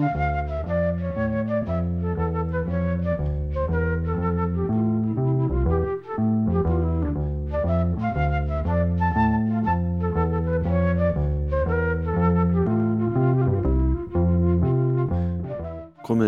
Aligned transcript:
Komiði 0.00 0.12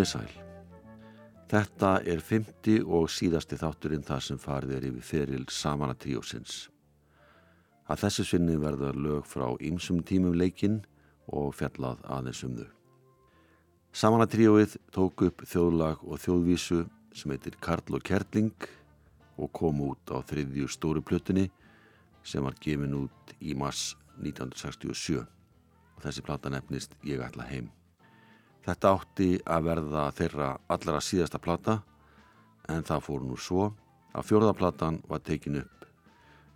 sæl. 0.05 0.29
Þetta 1.49 2.01
er 2.05 2.21
fymti 2.21 2.77
og 2.85 3.09
síðasti 3.09 3.57
þátturinn 3.57 4.05
þar 4.05 4.21
sem 4.21 4.37
farið 4.37 4.77
er 4.77 4.85
yfir 4.91 5.09
feril 5.09 5.49
samana 5.49 5.97
tríósins. 5.97 6.69
Að 7.89 8.05
þessu 8.05 8.29
sinni 8.35 8.61
verða 8.61 8.93
lög 8.93 9.25
frá 9.33 9.49
ýmsum 9.65 10.05
tímum 10.05 10.37
leikinn 10.37 10.83
og 11.33 11.57
fjallað 11.57 12.05
aðeins 12.05 12.45
um 12.45 12.61
þau. 12.61 12.82
Samana 13.93 14.25
tríóið 14.25 14.79
tók 14.89 15.21
upp 15.27 15.43
þjóðlag 15.45 16.01
og 16.09 16.17
þjóðvísu 16.23 16.79
sem 17.13 17.33
heitir 17.35 17.59
Karl 17.61 17.99
og 17.99 18.01
Kerling 18.01 18.65
og 19.37 19.51
kom 19.53 19.83
út 19.85 20.09
á 20.09 20.25
þriðju 20.25 20.65
stóru 20.73 21.03
plötunni 21.05 21.51
sem 22.25 22.41
var 22.41 22.57
gefin 22.57 22.95
út 22.97 23.35
í 23.45 23.53
mars 23.53 23.91
1967 24.17 25.19
og 25.21 25.99
þessi 26.01 26.25
plata 26.25 26.49
nefnist 26.49 26.97
Ég 27.05 27.21
ætla 27.21 27.45
heim. 27.51 27.69
Þetta 28.65 28.93
átti 28.97 29.27
að 29.45 29.67
verða 29.69 30.05
þeirra 30.17 30.49
allra 30.73 31.03
síðasta 31.05 31.41
plata 31.43 31.75
en 32.73 32.89
það 32.89 33.05
fór 33.05 33.27
nú 33.29 33.37
svo 33.37 33.67
að 34.17 34.31
fjörðaplatan 34.31 35.03
var 35.11 35.21
tekin 35.21 35.61
upp 35.61 35.85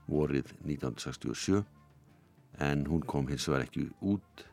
vorið 0.08 0.54
1967 0.64 1.60
en 2.64 2.88
hún 2.88 3.04
kom 3.04 3.28
hins 3.28 3.44
vegar 3.50 3.66
ekki 3.68 3.90
út 4.00 4.46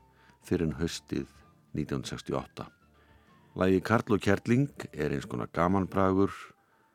fyrir 0.43 0.75
höstið 0.81 1.31
1968. 1.73 2.65
Lægi 3.55 3.79
Karl 3.85 4.15
og 4.15 4.21
Kjerling 4.21 4.71
er 4.93 5.13
eins 5.13 5.27
konar 5.29 5.49
gamanbragur 5.53 6.33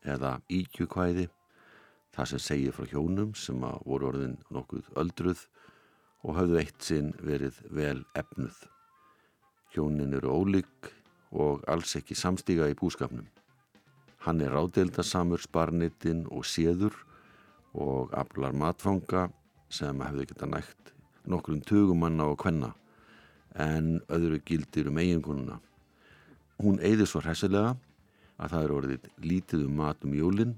eða 0.02 0.38
íkjukvæði 0.50 1.28
það 2.14 2.30
sem 2.32 2.42
segir 2.42 2.74
frá 2.74 2.88
hjónum 2.90 3.34
sem 3.38 3.62
að 3.62 3.82
voru 3.86 4.10
orðin 4.10 4.36
nokkuð 4.54 4.88
öldruð 4.98 5.44
og 6.26 6.38
hafðu 6.38 6.58
eitt 6.62 6.82
sinn 6.82 7.12
verið 7.22 7.60
vel 7.70 8.02
efnuð. 8.18 8.56
Hjónin 9.74 10.16
eru 10.18 10.34
ólík 10.34 10.90
og 11.30 11.62
alls 11.70 11.94
ekki 11.98 12.16
samstíga 12.18 12.66
í 12.70 12.78
búskapnum. 12.78 13.28
Hann 14.26 14.42
er 14.42 14.54
ráðdeildasamur 14.56 15.42
sparnitinn 15.44 16.24
og 16.34 16.46
séður 16.48 16.96
og 17.78 18.14
aflar 18.18 18.56
matfanga 18.56 19.28
sem 19.70 20.00
hefði 20.02 20.30
geta 20.32 20.48
nægt 20.50 20.94
nokkrum 21.28 21.60
tugumanna 21.60 22.30
og 22.32 22.38
kvenna 22.40 22.72
en 23.54 23.98
öðru 24.12 24.40
gildir 24.44 24.90
um 24.90 24.98
eiginkonuna. 25.00 25.58
Hún 26.58 26.80
eigði 26.82 27.06
svo 27.06 27.22
hressilega 27.22 27.76
að 28.38 28.52
það 28.52 28.64
eru 28.64 28.78
orðið 28.80 29.08
lítið 29.22 29.64
um 29.66 29.78
mat 29.80 30.04
um 30.06 30.14
jólinn 30.14 30.56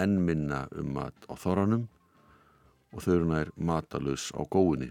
en 0.00 0.16
minna 0.26 0.64
um 0.78 0.94
mat 0.96 1.28
á 1.30 1.34
þoranum 1.38 1.86
og 2.94 3.02
þau 3.02 3.12
eru 3.16 3.30
nær 3.30 3.52
matalus 3.56 4.30
á 4.34 4.42
góðunni. 4.46 4.90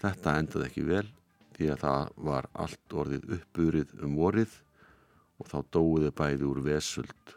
Þetta 0.00 0.36
endaði 0.40 0.68
ekki 0.68 0.86
vel 0.88 1.06
því 1.56 1.72
að 1.74 1.82
það 1.84 2.12
var 2.30 2.50
allt 2.64 2.98
orðið 3.02 3.32
uppburið 3.36 3.96
um 4.00 4.20
vorið 4.20 4.60
og 5.40 5.48
þá 5.52 5.58
dóiði 5.76 6.14
bæði 6.16 6.48
úr 6.48 6.62
vesult. 6.64 7.34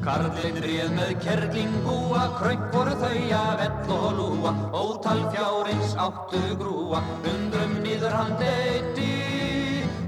Karlinn 0.00 0.56
réð 0.64 0.94
með 0.96 1.10
kerling 1.20 1.72
búa, 1.84 2.22
krökk 2.38 2.62
voru 2.72 2.94
þau 3.02 3.18
að 3.36 3.50
vell 3.60 3.90
og 3.96 4.06
lúa, 4.16 4.52
ótal 4.72 5.20
fjárins 5.34 5.92
áttu 6.00 6.40
grúa, 6.56 7.02
undrum 7.28 7.74
nýður 7.84 8.16
hann 8.16 8.32
deiti, 8.40 9.10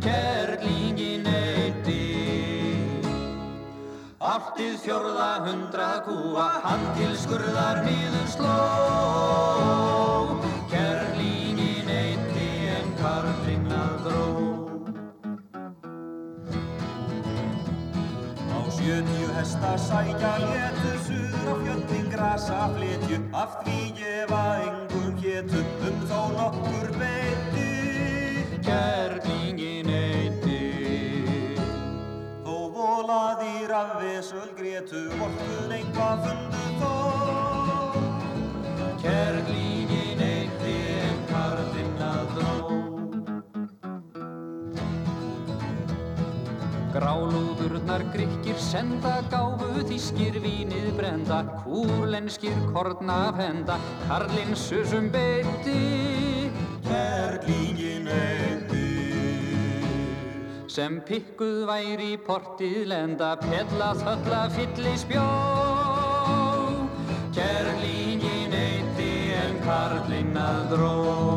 kerlingin 0.00 1.28
eiti. 1.28 2.00
Alltið 4.32 4.80
fjörða 4.86 5.30
hundra 5.44 5.90
kúa, 6.08 6.48
hann 6.64 6.88
til 6.96 7.12
skurðar 7.26 7.84
nýður 7.84 8.28
sló, 8.32 8.56
sjötíu 18.82 19.28
hesta 19.36 19.76
sækja 19.78 20.32
létu, 20.42 20.92
suður 21.06 21.46
á 21.52 21.54
fjöllin 21.62 22.08
grasa 22.10 22.60
fletju, 22.74 23.18
af 23.42 23.50
því 23.62 23.78
gefa 23.98 24.44
engum 24.66 25.14
hétu, 25.22 25.62
um 25.86 25.96
þó 26.10 26.22
nokkur 26.38 26.88
beiti. 26.98 27.70
Kerlingin 28.66 29.90
eiti. 30.02 30.60
Þó 32.42 32.56
volaðir 32.74 33.74
af 33.78 33.96
vesöl 34.02 34.50
grétu, 34.58 35.06
vortun 35.18 35.76
einhvað 35.78 36.26
fundu 36.26 36.64
þó. 36.82 36.94
Kerlingin 39.02 39.61
Grálúðurnar 47.02 48.04
grykkir 48.14 48.58
senda 48.62 49.16
gáfu 49.32 49.82
þýskir 49.88 50.36
vínið 50.44 50.92
brenda, 50.94 51.40
kúlenskir 51.64 52.54
korna 52.70 53.16
af 53.32 53.40
henda, 53.42 53.80
karlinn 54.06 54.54
susum 54.54 55.10
beiti. 55.10 56.52
Kerlingin 56.86 58.06
eiti. 58.06 58.42
sem 60.72 61.00
pikkuð 61.04 61.66
væri 61.68 62.14
portið 62.26 62.86
lenda 62.92 63.34
pella 63.42 63.90
þölla 63.98 64.40
fylli 64.54 64.94
spjó 65.02 65.26
Kærlingin 67.36 68.56
eiti 68.56 69.12
en 69.42 69.60
karlinn 69.66 70.38
að 70.46 70.64
dró 70.72 71.31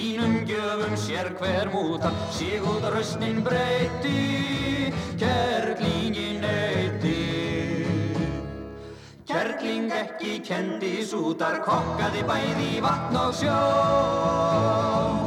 sínum 0.00 0.44
gjöfum 0.48 0.96
sér 0.96 1.28
hver 1.36 1.68
mútar, 1.72 2.12
sigúð 2.32 2.84
röstnin 2.94 3.42
breyti, 3.44 4.92
kerlingin 5.20 6.44
eiti. 6.44 7.84
Kerling 9.28 9.92
ekki 9.92 10.40
kendi 10.40 11.04
sútar, 11.04 11.60
kokkaði 11.66 12.24
bæði 12.24 12.80
vatn 12.80 13.20
og 13.20 13.34
sjó. 13.36 15.19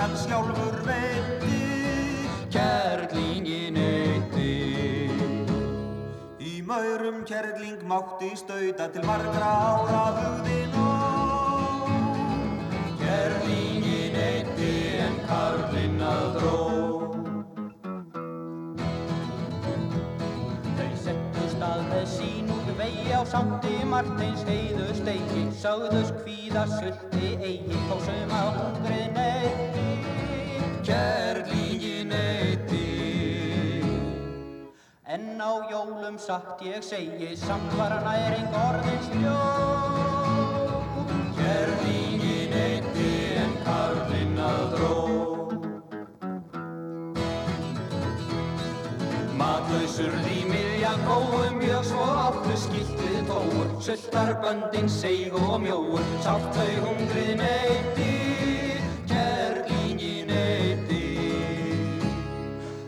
Fiskan 0.00 0.16
sjálfur 0.16 0.86
veiti. 0.86 2.26
Kerlingin 2.50 3.76
eiti. 3.76 5.10
Í 6.40 6.62
maurum 6.64 7.24
kerling 7.24 7.82
mátti 7.84 8.32
stauta 8.36 8.88
til 8.92 9.04
margra 9.04 9.50
ára 9.76 10.04
hugðin 10.16 10.72
og 10.80 11.90
Kerlingin 13.00 14.16
eiti 14.16 14.72
en 15.04 15.20
karlinn 15.28 15.69
á 23.20 23.24
sátti 23.28 23.72
Marteins 23.84 24.40
heiðu 24.48 24.86
steigi, 24.96 25.42
sögðust 25.60 26.14
kvíða 26.22 26.62
sulti 26.70 27.34
eigi, 27.36 27.80
þó 27.90 27.96
sem 28.06 28.32
að 28.32 28.48
hungrið 28.56 29.08
neyti. 29.16 29.88
Kerlingin 30.88 32.14
eiti. 32.16 32.86
En 35.04 35.36
á 35.36 35.52
jólum 35.68 36.16
satt 36.16 36.64
ég 36.64 36.80
segi, 36.86 37.34
samt 37.36 37.76
var 37.76 37.98
næring 38.06 38.56
orðins 38.62 39.12
ljó. 39.20 39.36
Kerlingin 41.36 42.09
Matlausur 50.00 50.30
í 50.32 50.44
miðjan 50.48 51.02
góðum 51.04 51.56
mjög 51.60 51.82
svo 51.84 52.04
áttu 52.08 52.54
skil 52.56 52.86
sultar 53.84 54.30
böndin 54.40 54.88
seig 54.88 55.34
og 55.36 55.58
mjóur, 55.60 56.00
sátt 56.24 56.56
þau 56.56 56.86
hungrið 56.86 57.34
neyti, 57.40 58.08
kerlingin 59.10 60.32
neyti. 60.32 61.04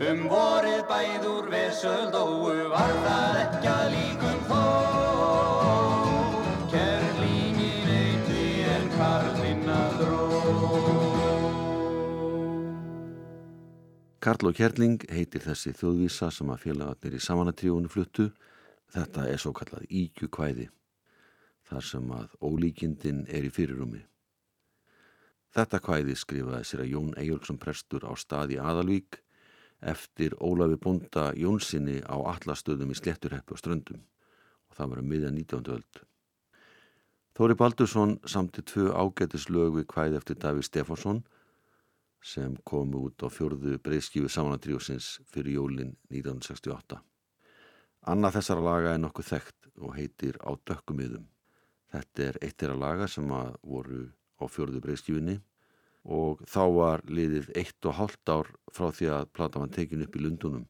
Um 0.08 0.24
vorið 0.32 0.82
bæður 0.88 1.52
vesöld 1.52 2.16
óu, 2.16 2.48
var 2.72 2.96
það 3.04 3.40
ekki 3.44 3.72
að 3.76 3.86
líkum 3.96 4.21
Karl 14.22 14.52
og 14.52 14.54
Kjerling 14.54 15.00
heitir 15.10 15.42
þessi 15.42 15.72
þjóðvísa 15.74 16.28
sem 16.30 16.50
að 16.54 16.60
félagarnir 16.62 17.16
í 17.16 17.20
samanatríunum 17.24 17.90
fluttu. 17.90 18.28
Þetta 18.94 19.24
er 19.26 19.40
svo 19.42 19.50
kallað 19.58 19.88
íkjukvæði, 19.90 20.68
þar 21.66 21.86
sem 21.88 22.12
að 22.14 22.36
ólíkindin 22.38 23.24
er 23.26 23.48
í 23.48 23.50
fyrirrumi. 23.50 24.04
Þetta 25.56 25.82
kvæði 25.82 26.14
skrifaði 26.20 26.68
sér 26.68 26.84
að 26.84 26.92
Jón 26.92 27.10
Eyjólfsson 27.18 27.58
prestur 27.64 28.06
á 28.06 28.14
stað 28.14 28.54
í 28.54 28.60
Aðalvík 28.62 29.18
eftir 29.90 30.38
Ólafi 30.38 30.78
Bonda 30.78 31.26
Jónssoni 31.34 31.98
á 32.06 32.14
allastöðum 32.36 32.94
í 32.94 33.00
Sletturheppu 33.02 33.56
og 33.56 33.64
Ströndum 33.64 34.06
og 34.70 34.78
það 34.78 34.94
var 34.94 35.02
að 35.02 35.10
miðja 35.10 35.34
19. 35.34 35.74
öld. 35.74 36.02
Þóri 37.34 37.58
Baldursson 37.58 38.20
samti 38.22 38.62
tvö 38.70 38.92
ágætislög 38.94 39.80
við 39.80 39.90
kvæði 39.90 40.22
eftir 40.22 40.38
Davíð 40.38 40.70
Stefánsson 40.70 41.24
sem 42.22 42.54
komu 42.64 43.06
út 43.08 43.22
á 43.26 43.28
fjörðu 43.30 43.76
breyðskífu 43.82 44.30
samanatríusins 44.30 45.18
fyrir 45.30 45.58
jólin 45.58 45.96
1968. 46.10 47.00
Annað 48.12 48.38
þessara 48.38 48.66
laga 48.66 48.92
er 48.94 49.00
nokkuð 49.02 49.28
þekkt 49.28 49.70
og 49.82 49.94
heitir 49.98 50.38
Á 50.42 50.50
dökkumiðum. 50.54 51.26
Þetta 51.92 52.24
er 52.24 52.38
eitt 52.42 52.58
þeirra 52.62 52.78
laga 52.78 53.08
sem 53.10 53.28
voru 53.28 54.04
á 54.38 54.44
fjörðu 54.50 54.82
breyðskífunni 54.82 55.38
og 56.02 56.42
þá 56.50 56.62
var 56.74 57.04
liðið 57.06 57.52
eitt 57.58 57.86
og 57.86 57.98
hálft 57.98 58.32
ár 58.32 58.50
frá 58.74 58.90
því 58.90 59.10
að 59.14 59.30
plata 59.36 59.62
var 59.62 59.74
tekin 59.74 60.02
upp 60.02 60.16
í 60.16 60.22
Lundunum 60.22 60.66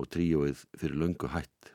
og 0.00 0.08
tríóið 0.08 0.64
fyrir 0.78 1.00
löngu 1.00 1.30
hætt. 1.34 1.74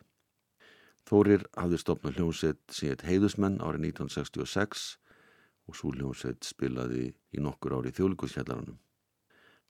Þórir 1.10 1.46
hafði 1.58 1.82
stopnað 1.82 2.20
hljómsett 2.20 2.62
sem 2.74 2.92
heit 2.92 3.06
Heiðusmenn 3.06 3.62
árið 3.62 3.92
1966 3.94 4.90
og 5.70 5.78
svo 5.78 5.94
hljómsett 5.94 6.46
spilaði 6.46 7.12
í 7.34 7.42
nokkur 7.42 7.78
ári 7.78 7.94
þjóðlíkuskjallarunum. 7.94 8.78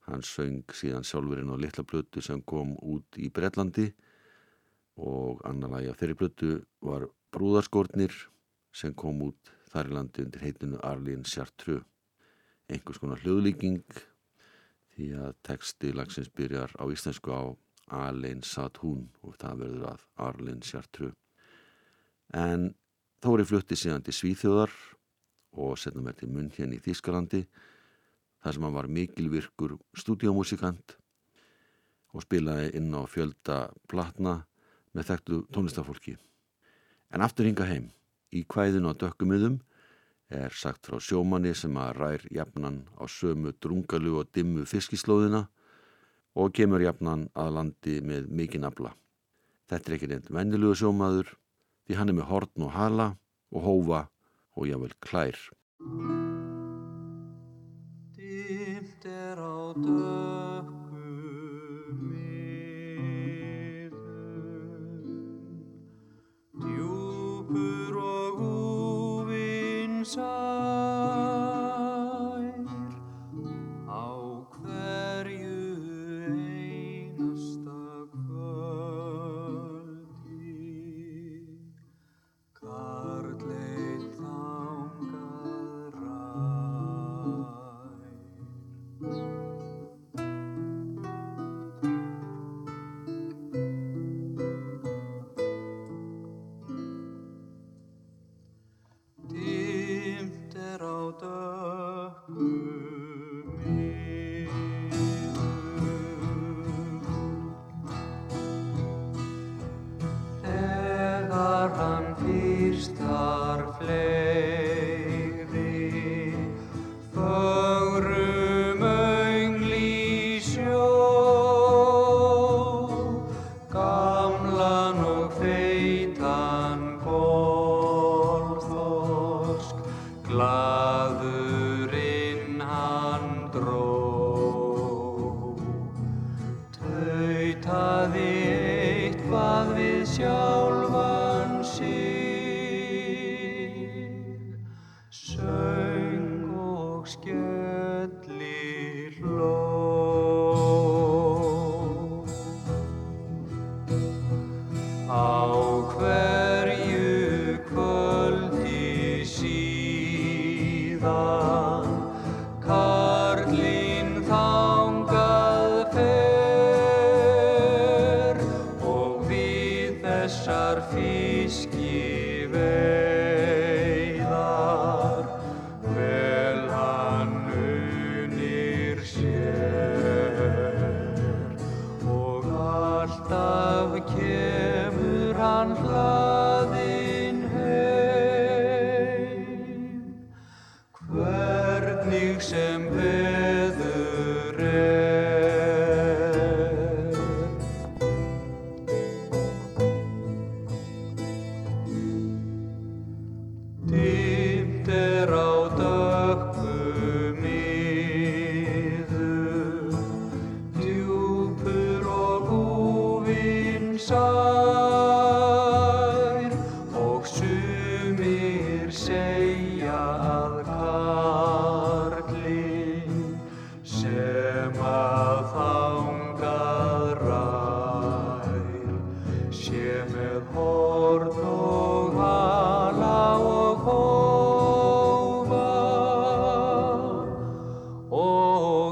Hann 0.07 0.23
söng 0.25 0.63
síðan 0.73 1.05
sjálfurinn 1.07 1.51
á 1.51 1.57
litla 1.59 1.83
plötu 1.83 2.23
sem 2.23 2.41
kom 2.41 2.75
út 2.79 3.19
í 3.19 3.29
Breitlandi 3.33 3.89
og 4.99 5.43
annar 5.47 5.75
lagi 5.75 5.91
af 5.91 5.99
þeirri 5.99 6.17
plötu 6.19 6.51
var 6.85 7.07
Brúðarskórnir 7.35 8.15
sem 8.73 8.93
kom 8.97 9.21
út 9.27 9.51
þar 9.69 9.91
í 9.91 9.95
landi 9.97 10.25
undir 10.25 10.45
heitinu 10.45 10.79
Arlín 10.85 11.25
Chartreux. 11.27 11.85
Einhvers 12.69 13.01
konar 13.01 13.21
hljóðlíking 13.23 13.83
því 14.95 15.13
að 15.17 15.37
texti 15.45 15.93
lagsins 15.93 16.29
byrjar 16.33 16.73
á 16.77 16.85
íslensku 16.89 17.33
á 17.33 17.43
Alein 17.89 18.43
satt 18.45 18.77
hún 18.83 19.07
og 19.25 19.37
það 19.41 19.63
verður 19.63 19.87
að 19.93 20.05
Arlín 20.27 20.61
Chartreux. 20.65 21.15
En 22.33 22.71
Þóri 23.19 23.43
flutti 23.43 23.75
síðan 23.75 24.03
til 24.05 24.13
Svíþjóðar 24.15 24.71
og 25.59 25.73
setnum 25.81 26.05
verið 26.07 26.21
til 26.21 26.27
munn 26.31 26.51
hérna 26.55 26.77
í 26.77 26.83
Þískalandi 26.85 27.41
þar 28.43 28.55
sem 28.55 28.65
hann 28.65 28.75
var 28.75 28.89
mikilvirkur 28.91 29.77
stúdíómusikant 29.99 30.95
og 32.15 32.25
spilaði 32.25 32.71
inn 32.79 32.93
á 32.95 33.03
fjölda 33.09 33.59
platna 33.91 34.39
með 34.95 35.11
þekktu 35.11 35.41
tónlistafólki. 35.53 36.15
En 37.13 37.21
aftur 37.25 37.49
hinga 37.49 37.67
heim, 37.69 37.89
í 38.33 38.45
kvæðinu 38.49 38.93
á 38.93 38.99
dökkumiðum 39.01 39.59
er 40.29 40.53
sagt 40.53 40.85
frá 40.85 41.01
sjómanni 41.01 41.55
sem 41.57 41.77
að 41.81 41.93
rær 41.97 42.25
jafnan 42.33 42.83
á 42.97 43.05
sömu 43.09 43.53
drungalu 43.57 44.19
og 44.21 44.29
dimmu 44.33 44.65
fiskislóðina 44.69 45.47
og 46.37 46.53
kemur 46.53 46.83
jafnan 46.85 47.27
að 47.33 47.53
landi 47.57 47.99
með 48.05 48.29
mikinn 48.29 48.67
afla. 48.69 48.93
Þetta 49.69 49.89
er 49.89 49.97
ekki 49.97 50.11
reynd 50.11 50.33
vennilugu 50.33 50.81
sjómaður 50.81 51.33
því 51.85 51.97
hann 51.97 52.13
er 52.13 52.19
með 52.21 52.29
hortn 52.29 52.67
og 52.67 52.75
hala 52.77 53.09
og 53.49 53.65
hófa 53.65 54.03
og 54.57 54.69
jável 54.69 54.93
klær. 55.01 55.41
Er 59.87 60.18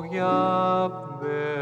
Þóri 0.08 1.57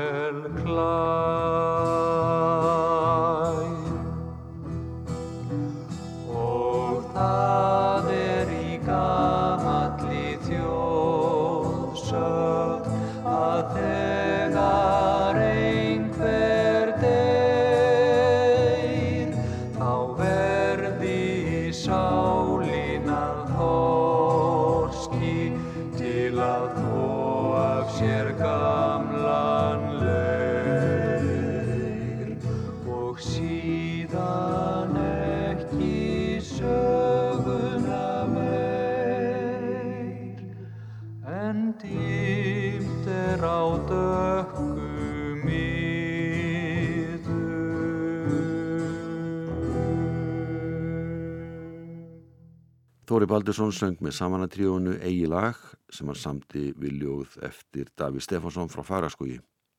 Baldursson 53.45 53.75
söng 53.77 53.99
með 54.01 54.15
samanatríónu 54.17 54.95
Egi 55.05 55.27
lag 55.29 55.59
sem 55.93 56.09
hann 56.09 56.17
samti 56.17 56.71
við 56.81 56.95
ljóð 57.03 57.33
eftir 57.45 57.91
Daví 57.93 58.17
Stefánsson 58.17 58.71
frá 58.73 58.81
Faraskógi. 58.81 59.35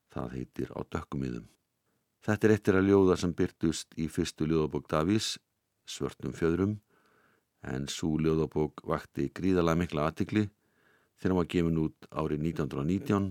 Það 0.07 0.29
heitir 0.37 0.69
Á 0.71 0.87
dökkumiðum. 0.87 1.49
Þetta 2.23 2.47
er 2.47 2.53
eittir 2.53 2.77
að 2.79 2.87
ljóða 2.87 3.17
sem 3.19 3.33
byrtust 3.35 3.97
í 3.99 4.05
fyrstu 4.07 4.47
ljóðabók 4.47 4.87
Davís, 4.87 5.33
Svörtum 5.83 6.31
fjöðrum, 6.31 6.77
en 7.59 7.89
svo 7.91 8.13
ljóðabók 8.15 8.85
vakti 8.87 9.27
gríðalega 9.35 9.81
mikla 9.83 10.07
aðtikli 10.07 10.45
þegar 11.19 11.33
hann 11.33 11.41
var 11.41 11.51
gefin 11.51 11.83
út 11.83 12.09
árið 12.15 12.47
1919, 12.47 13.29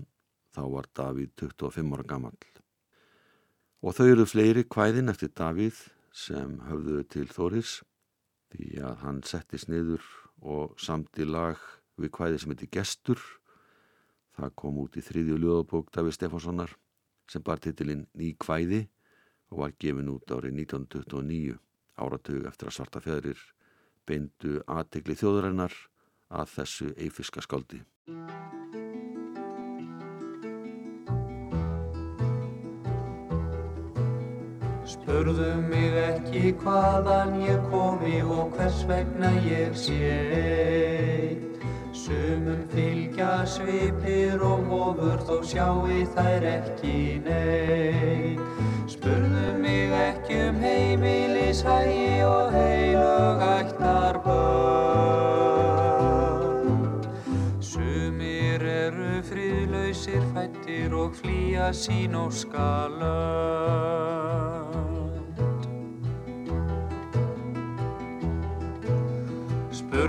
þá 0.52 0.62
var 0.76 0.90
Davíð 1.00 1.32
25 1.46 1.96
ára 1.96 2.08
gammal. 2.12 2.36
Og 3.80 3.96
þau 3.96 4.04
eru 4.10 4.28
fleiri 4.28 4.68
kvæðin 4.68 5.08
eftir 5.08 5.32
Davíð 5.32 5.80
sem 6.12 6.60
höfðu 6.68 7.08
til 7.08 7.24
Þóris 7.32 7.78
því 8.52 8.84
að 8.84 9.00
hann 9.00 9.24
settist 9.24 9.72
niður 9.72 10.04
og 10.42 10.76
samti 10.80 11.24
lag 11.24 11.60
við 12.00 12.12
hvæði 12.16 12.40
sem 12.40 12.52
heiti 12.52 12.68
Gestur. 12.72 13.20
Það 14.36 14.52
kom 14.60 14.82
út 14.82 14.96
í 14.98 15.04
þriðju 15.04 15.38
ljóðabók 15.40 15.92
Davíð 15.94 16.18
Stefánssonar 16.18 16.74
sem 17.30 17.42
bar 17.42 17.62
titilinn 17.62 18.06
Ný 18.14 18.34
hvæði 18.44 18.84
og 19.50 19.62
var 19.62 19.74
gefin 19.80 20.12
út 20.12 20.34
árið 20.34 20.58
1929 20.66 21.56
áratug 21.96 22.46
eftir 22.50 22.68
að 22.68 22.76
svarta 22.76 23.02
fjæðrir 23.02 23.40
beindu 24.06 24.60
aðtegli 24.68 25.16
þjóðurinnar 25.18 25.74
að 26.36 26.54
þessu 26.58 26.92
eifiska 27.00 27.44
skáldi 27.44 27.82
Spurðu 34.96 35.52
mig 35.68 35.94
ekki 36.02 36.54
hvaðan 36.62 37.36
ég 37.44 37.60
komi 37.70 38.22
og 38.24 38.56
hvers 38.56 38.80
vegna 38.88 39.30
ég 39.44 39.76
sé. 39.78 41.36
Sumum 41.94 42.62
fylgja 42.70 43.46
svipir 43.46 44.42
og 44.46 44.60
móður 44.66 45.20
þó 45.28 45.36
sjáu 45.46 45.86
þær 46.14 46.42
ekki 46.50 47.20
neitt. 47.24 48.42
Spurðu 48.90 49.58
mig 49.62 49.90
ekki 50.00 50.36
um 50.48 50.56
heimilishægi 50.62 52.22
og 52.26 52.52
heilug 52.54 53.40
ættar 53.46 54.16
börn. 54.26 54.66
Sumir 57.60 58.62
eru 58.62 59.22
fríðlausir 59.30 60.24
fættir 60.34 60.90
og 60.94 61.10
flýja 61.18 61.68
sín 61.74 62.14
og 62.18 62.30
skalöð. 62.34 64.15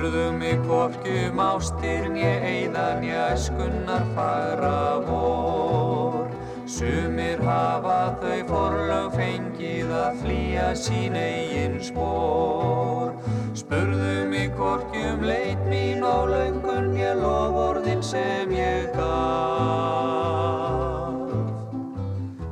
Spurðu 0.07 0.39
mig 0.39 0.61
hvorkum 0.63 1.35
ástir 1.43 2.05
nje 2.07 2.29
eiðan 2.47 3.03
ég 3.03 3.33
æskunnar 3.33 4.05
fagra 4.15 5.03
vor. 5.03 6.31
Sumir 6.63 7.43
hafa 7.43 8.15
þau 8.21 8.39
forlög 8.47 9.11
fengið 9.17 9.91
að 9.91 10.21
flýja 10.21 10.69
sín 10.79 11.11
eigin 11.19 11.75
spór. 11.83 13.11
Spurðu 13.51 14.31
mig 14.31 14.55
hvorkum 14.55 15.27
leit 15.27 15.59
mín 15.67 15.99
og 16.07 16.31
laungun 16.31 16.95
ég 16.95 17.19
lofórðin 17.19 17.99
sem 17.99 18.47
ég 18.55 18.87
gaf. 18.95 19.11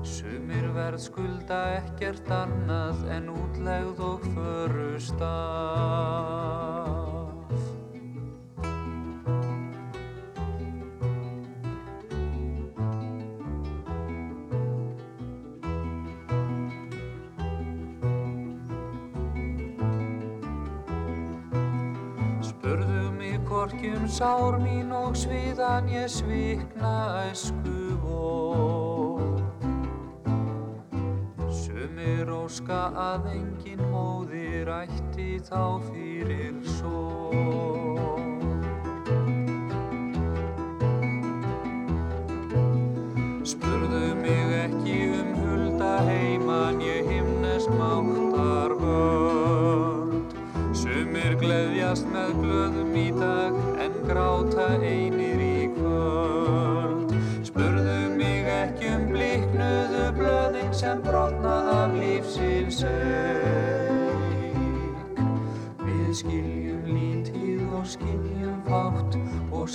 Sumir 0.03 0.67
verð 0.75 1.07
skulda 1.07 1.79
ekkert 1.79 2.27
annað 2.43 2.99
en 3.15 3.31
útlegð 3.31 4.03
og 4.11 4.19
förustaf. 4.35 5.95
Hvorkjum 23.55 24.03
sár 24.11 24.57
mín 24.59 24.89
og 24.91 25.13
sviðan 25.15 25.85
ég 25.87 26.09
svikna 26.11 27.23
æsku 27.31 27.95
vor. 28.03 29.39
Sumir 31.47 32.27
óska 32.35 32.81
að 32.91 33.29
engin 33.31 33.79
móðir 33.93 34.67
ætti 34.75 35.39
þá 35.47 35.79
fyrir 35.87 36.54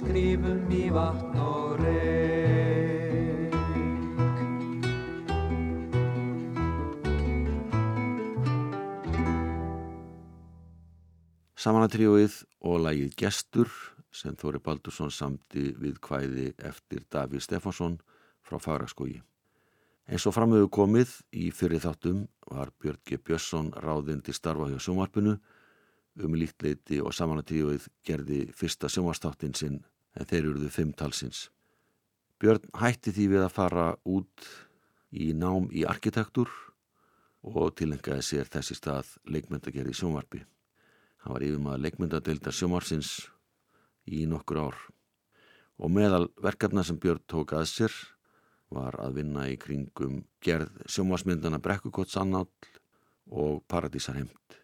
skrifum 0.01 0.71
í 0.73 0.87
vatn 0.95 1.41
og 1.45 1.81
reik 1.83 3.57
Samanatríóið 11.61 12.39
og 12.65 12.81
lægið 12.87 13.11
Gestur 13.21 13.69
sem 14.17 14.33
Þóri 14.41 14.63
Baldursson 14.65 15.13
samti 15.13 15.75
við 15.77 15.99
kvæði 16.01 16.47
eftir 16.57 17.05
Davíð 17.13 17.45
Stefánsson 17.45 17.99
frá 18.41 18.57
Fagraskógi. 18.57 19.19
Eins 20.09 20.25
og 20.25 20.33
framöfu 20.33 20.71
komið 20.73 21.13
í 21.37 21.51
fyrir 21.53 21.85
þáttum 21.85 22.25
var 22.49 22.73
Björn 22.81 23.03
G. 23.05 23.21
Björnsson 23.21 23.69
ráðinn 23.77 24.25
til 24.25 24.33
starfa 24.33 24.71
hjá 24.73 24.81
sjómarpinu 24.81 25.37
um 26.25 26.37
lítleiti 26.39 27.01
og 27.03 27.15
samanatríóið 27.17 27.89
gerði 28.07 28.41
fyrsta 28.57 28.91
sjómarstáttin 28.93 29.57
sinn 29.57 29.81
en 30.17 30.27
þeir 30.27 30.51
eruðu 30.51 30.71
fimm 30.75 30.93
talsins. 30.97 31.49
Björn 32.41 32.71
hætti 32.81 33.13
því 33.13 33.27
við 33.35 33.45
að 33.45 33.55
fara 33.57 33.87
út 34.09 34.47
í 35.13 35.33
nám 35.37 35.69
í 35.73 35.85
arkitektur 35.89 36.51
og 37.43 37.75
tilengaði 37.77 38.25
sér 38.25 38.49
þessi 38.53 38.77
stað 38.79 39.15
leikmyndagerði 39.29 39.97
sjómarpi. 39.97 40.41
Hann 41.21 41.35
var 41.35 41.45
yfirmaður 41.45 41.85
leikmyndadeildar 41.85 42.57
sjómarsins 42.57 43.13
í 44.09 44.25
nokkur 44.29 44.63
ár 44.69 44.79
og 45.81 45.93
meðal 45.93 46.27
verkefna 46.41 46.85
sem 46.85 46.99
Björn 47.01 47.23
tók 47.29 47.55
að 47.57 47.69
sér 47.73 47.95
var 48.71 48.97
að 49.03 49.21
vinna 49.21 49.47
í 49.51 49.57
kringum 49.61 50.23
gerð 50.45 50.85
sjómarsmyndana 50.89 51.61
Brekkukotts 51.63 52.17
annáll 52.21 52.49
og 53.31 53.63
Paradísarheimt. 53.69 54.60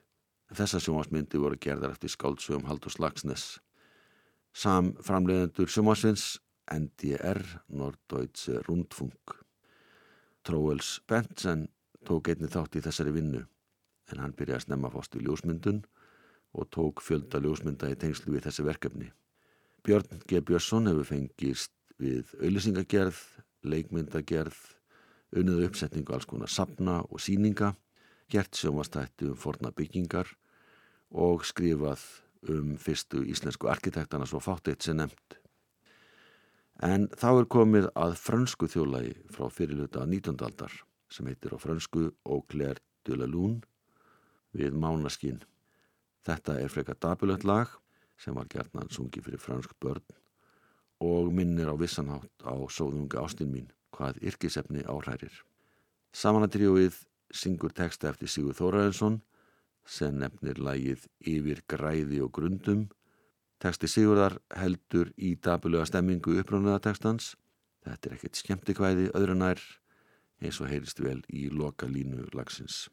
Þessa 0.54 0.80
sjómasmyndi 0.82 1.40
voru 1.42 1.58
gerðar 1.58 1.96
eftir 1.96 2.12
skáldsögum 2.12 2.66
Haldur 2.68 2.94
Slagsnes. 2.94 3.58
Sam 4.54 4.94
framleiðendur 5.04 5.70
sjómasvins 5.70 6.38
NDR, 6.72 7.42
Norddeutsche 7.68 8.62
Rundfunk. 8.66 9.36
Tróels 10.46 11.00
Bentsen 11.08 11.68
tók 12.06 12.30
einni 12.30 12.48
þátt 12.50 12.78
í 12.78 12.82
þessari 12.84 13.14
vinnu 13.14 13.42
en 14.12 14.22
hann 14.22 14.34
byrjaði 14.38 14.60
að 14.60 14.66
snemma 14.68 14.90
fást 14.94 15.16
í 15.18 15.22
ljósmyndun 15.24 15.82
og 16.56 16.68
tók 16.74 17.02
fjölda 17.02 17.40
ljósmynda 17.42 17.90
í 17.90 17.98
tengslu 17.98 18.36
við 18.36 18.46
þessi 18.46 18.66
verkefni. 18.66 19.10
Björn 19.86 20.22
G. 20.26 20.40
Björnsson 20.40 20.88
hefur 20.90 21.08
fengist 21.08 21.74
við 22.02 22.30
auðlisingagerð, 22.40 23.18
leikmyndagerð, 23.66 24.56
unniðu 25.36 25.66
uppsetningu 25.68 26.14
alls 26.14 26.28
konar 26.28 26.50
sapna 26.52 27.00
og 27.10 27.22
síninga, 27.22 27.74
gert 28.30 28.56
sjómastættu 28.56 29.30
um 29.32 29.38
forna 29.38 29.70
byggingar 29.70 30.28
og 31.10 31.44
skrifað 31.46 32.02
um 32.50 32.76
fyrstu 32.78 33.22
íslensku 33.26 33.70
arkitektana 33.70 34.26
svo 34.26 34.40
fátt 34.42 34.68
eitt 34.70 34.82
sem 34.82 34.98
nefnt. 34.98 35.38
En 36.82 37.06
þá 37.08 37.28
er 37.32 37.48
komið 37.48 37.88
að 37.96 38.18
frönsku 38.20 38.68
þjólaði 38.68 39.14
frá 39.32 39.48
fyrirluta 39.48 40.04
19. 40.04 40.36
aldar 40.44 40.74
sem 41.08 41.26
heitir 41.30 41.54
á 41.56 41.58
frönsku 41.58 42.10
Au 42.24 42.42
clair 42.50 42.82
de 43.06 43.16
la 43.16 43.26
lune 43.26 43.62
við 44.56 44.76
mánaskinn. 44.76 45.40
Þetta 46.26 46.60
er 46.60 46.72
frekar 46.72 46.98
dabulönt 47.00 47.46
lag 47.46 47.72
sem 48.20 48.34
var 48.34 48.48
gertnan 48.50 48.90
sungi 48.90 49.22
fyrir 49.22 49.40
fransk 49.40 49.72
börn 49.80 50.04
og 51.00 51.32
minnir 51.32 51.68
á 51.68 51.76
vissanhátt 51.76 52.44
á 52.44 52.56
sóðunga 52.72 53.24
ástinn 53.24 53.52
mín 53.52 53.72
hvað 53.96 54.20
yrkisefni 54.24 54.84
áhærir. 54.84 55.32
Samanatríuið 56.12 57.04
syngur 57.34 57.74
texta 57.74 58.10
eftir 58.10 58.30
Sigur 58.30 58.56
Þóraðinsson 58.58 59.20
sem 59.86 60.16
nefnir 60.18 60.58
lagið 60.58 61.06
Yfir 61.22 61.62
græði 61.70 62.22
og 62.24 62.32
grundum 62.38 62.86
Teksti 63.62 63.88
Sigurðar 63.88 64.36
heldur 64.52 65.12
í 65.16 65.32
dabulega 65.40 65.86
stemmingu 65.88 66.36
uppránaða 66.42 66.82
tekstans. 66.90 67.32
Þetta 67.86 68.10
er 68.10 68.16
ekkert 68.18 68.40
skemmtikvæði 68.42 69.08
öðru 69.16 69.38
nær 69.40 69.62
eins 70.44 70.60
og 70.60 70.68
heyrist 70.68 71.00
vel 71.00 71.22
í 71.32 71.48
loka 71.48 71.88
línu 71.88 72.28
lagsins. 72.36 72.84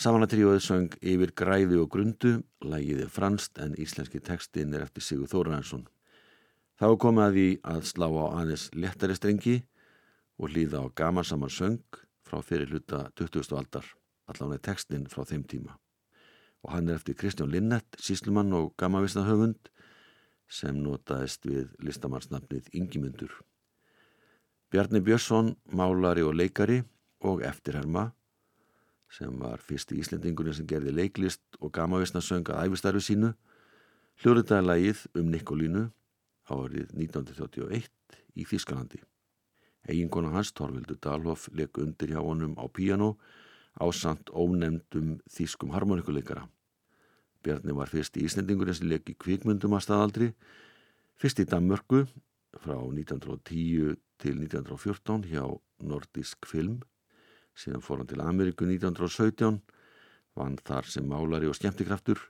Samanatríóið 0.00 0.62
söng 0.64 0.94
yfir 1.04 1.34
græði 1.36 1.76
og 1.76 1.90
grundu, 1.92 2.38
lægiði 2.64 3.04
franst 3.12 3.58
en 3.60 3.74
íslenski 3.76 4.16
tekstin 4.24 4.72
er 4.72 4.86
eftir 4.86 5.04
Sigur 5.04 5.28
Þóraðarsson. 5.28 5.82
Þá 6.80 6.86
komið 7.02 7.58
að 7.68 7.82
slá 7.84 8.06
á 8.08 8.24
aðeins 8.40 8.70
lettari 8.72 9.12
strengi 9.18 9.58
og 10.40 10.54
hlýða 10.54 10.80
á 10.80 10.84
gamansaman 10.96 11.52
söng 11.52 11.98
frá 12.24 12.40
fyrir 12.40 12.72
hluta 12.72 13.10
20. 13.20 13.52
aldar, 13.58 13.84
allavega 14.24 14.62
tekstin 14.70 15.04
frá 15.04 15.26
þeim 15.28 15.42
tíma. 15.44 15.76
Og 16.64 16.72
hann 16.72 16.88
er 16.88 16.96
eftir 16.96 17.18
Kristján 17.20 17.52
Linnett, 17.52 17.98
síslumann 18.00 18.56
og 18.56 18.72
gamavisnahöfund 18.80 19.68
sem 20.48 20.80
notaðist 20.80 21.44
við 21.44 21.74
listamannsnafnið 21.76 22.72
Ingimundur. 22.72 23.36
Bjarni 24.72 25.04
Björnsson, 25.04 25.58
málari 25.68 26.24
og 26.24 26.40
leikari 26.40 26.80
og 27.20 27.44
eftirherma 27.44 28.14
sem 29.10 29.38
var 29.42 29.62
fyrsti 29.64 29.98
Íslendingurinn 30.00 30.54
sem 30.54 30.68
gerði 30.70 30.94
leiklist 30.94 31.42
og 31.58 31.72
gamavisna 31.74 32.22
söngað 32.22 32.62
æfistarfi 32.66 33.02
sínu, 33.04 33.32
hljóriðdaði 34.22 34.66
lagið 34.66 35.04
um 35.18 35.30
Nikolínu 35.32 35.86
árið 36.50 36.92
1931 36.94 37.88
í 38.38 38.46
Þískalandi. 38.46 39.00
Eginkona 39.90 40.30
hans, 40.34 40.52
Torvildur 40.52 40.98
Dalhoff, 41.02 41.48
leik 41.56 41.78
undir 41.80 42.12
hjá 42.12 42.20
honum 42.22 42.54
á 42.60 42.64
píjano 42.68 43.16
á 43.80 43.86
samt 43.96 44.30
ónemdum 44.30 45.18
þýskum 45.30 45.72
harmonikuleikara. 45.74 46.46
Bjarni 47.42 47.74
var 47.74 47.88
fyrsti 47.88 48.22
Íslendingurinn 48.26 48.76
sem 48.76 48.90
leik 48.90 49.08
í 49.08 49.16
kvikmyndum 49.16 49.74
að 49.74 49.86
staðaldri, 49.86 50.28
fyrst 51.16 51.40
í 51.40 51.48
Danmörku 51.48 52.04
frá 52.60 52.76
1910 52.76 53.96
til 54.20 54.36
1914 54.36 55.26
hjá 55.30 55.44
Nordisk 55.80 56.46
Film 56.46 56.82
síðan 57.58 57.84
fór 57.84 58.00
hann 58.00 58.10
til 58.10 58.22
Ameríku 58.22 58.66
1917 58.68 59.60
vann 60.38 60.56
þar 60.64 60.88
sem 60.88 61.06
málari 61.06 61.48
og 61.50 61.56
skemmtikraftur. 61.58 62.20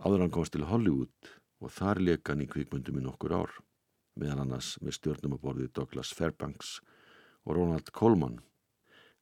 Áður 0.00 0.24
hann 0.24 0.34
komst 0.34 0.54
til 0.56 0.66
Hollywood 0.68 1.32
og 1.60 1.72
þar 1.74 2.00
leka 2.02 2.34
hann 2.34 2.44
í 2.44 2.50
kvikmyndum 2.50 3.00
í 3.00 3.04
nokkur 3.04 3.36
ár 3.36 3.56
meðan 4.20 4.44
annars 4.44 4.74
með 4.82 4.98
stjórnum 4.98 5.36
að 5.36 5.42
borði 5.44 5.68
Douglas 5.72 6.12
Fairbanks 6.16 6.78
og 7.46 7.56
Ronald 7.56 7.92
Coleman. 7.96 8.40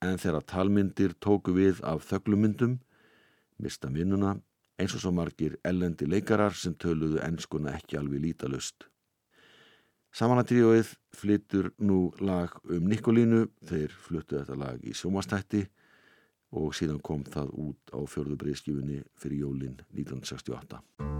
En 0.03 0.19
þegar 0.19 0.47
talmyndir 0.47 1.15
tóku 1.19 1.53
við 1.55 1.81
af 1.87 2.07
þöglumyndum 2.07 2.79
mista 3.59 3.91
vinnuna 3.91 4.37
eins 4.79 4.95
og 4.95 5.03
svo 5.03 5.11
margir 5.15 5.57
ellendi 5.67 6.07
leikarar 6.07 6.55
sem 6.55 6.75
töluðu 6.79 7.19
ennskuna 7.25 7.75
ekki 7.75 7.99
alveg 7.99 8.23
lítalust 8.23 8.87
Samanatríóið 10.15 10.95
flyttur 11.13 11.69
nú 11.85 12.09
lag 12.25 12.55
um 12.65 12.87
Nikolínu, 12.89 13.45
þeir 13.69 13.93
fluttu 13.93 14.39
þetta 14.39 14.57
lag 14.57 14.81
í 14.81 14.95
sjómastætti 14.97 15.63
og 16.57 16.73
síðan 16.73 17.01
kom 17.05 17.23
það 17.29 17.53
út 17.67 17.93
á 17.93 17.99
fjörðu 18.09 18.39
breyðskifunni 18.41 19.03
fyrir 19.21 19.45
jólinn 19.45 19.77
1968. 19.93 21.18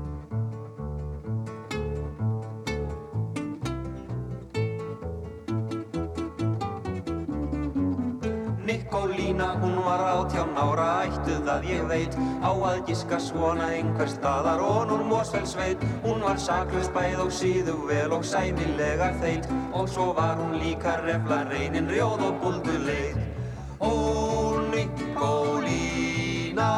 Nína, 8.90 9.54
hún 9.62 9.76
var 9.86 10.02
átján 10.02 10.50
ára 10.58 11.06
ættuð 11.06 11.46
að 11.46 11.64
ég 11.70 11.84
veit. 11.86 12.16
Á 12.42 12.50
að 12.50 12.88
giska 12.88 13.20
svona 13.22 13.70
einhver 13.70 14.10
staðar 14.10 14.60
og 14.66 14.90
núr 14.90 15.04
Mosfellsveit 15.06 15.78
Hún 16.02 16.22
var 16.26 16.40
saklust 16.42 16.90
bæð 16.96 17.20
og 17.28 17.32
síðu 17.32 17.86
vel 17.86 18.12
og 18.18 18.26
sæmilega 18.26 19.14
þeit. 19.22 19.46
Og 19.78 19.90
svo 19.90 20.14
var 20.18 20.42
hún 20.42 20.58
líka 20.58 20.98
refla 21.06 21.44
reyninn 21.52 21.90
rjóð 21.92 22.22
og 22.32 22.42
bulduleið 22.42 23.16
Ó, 23.80 23.92
Nikolína, 24.74 26.72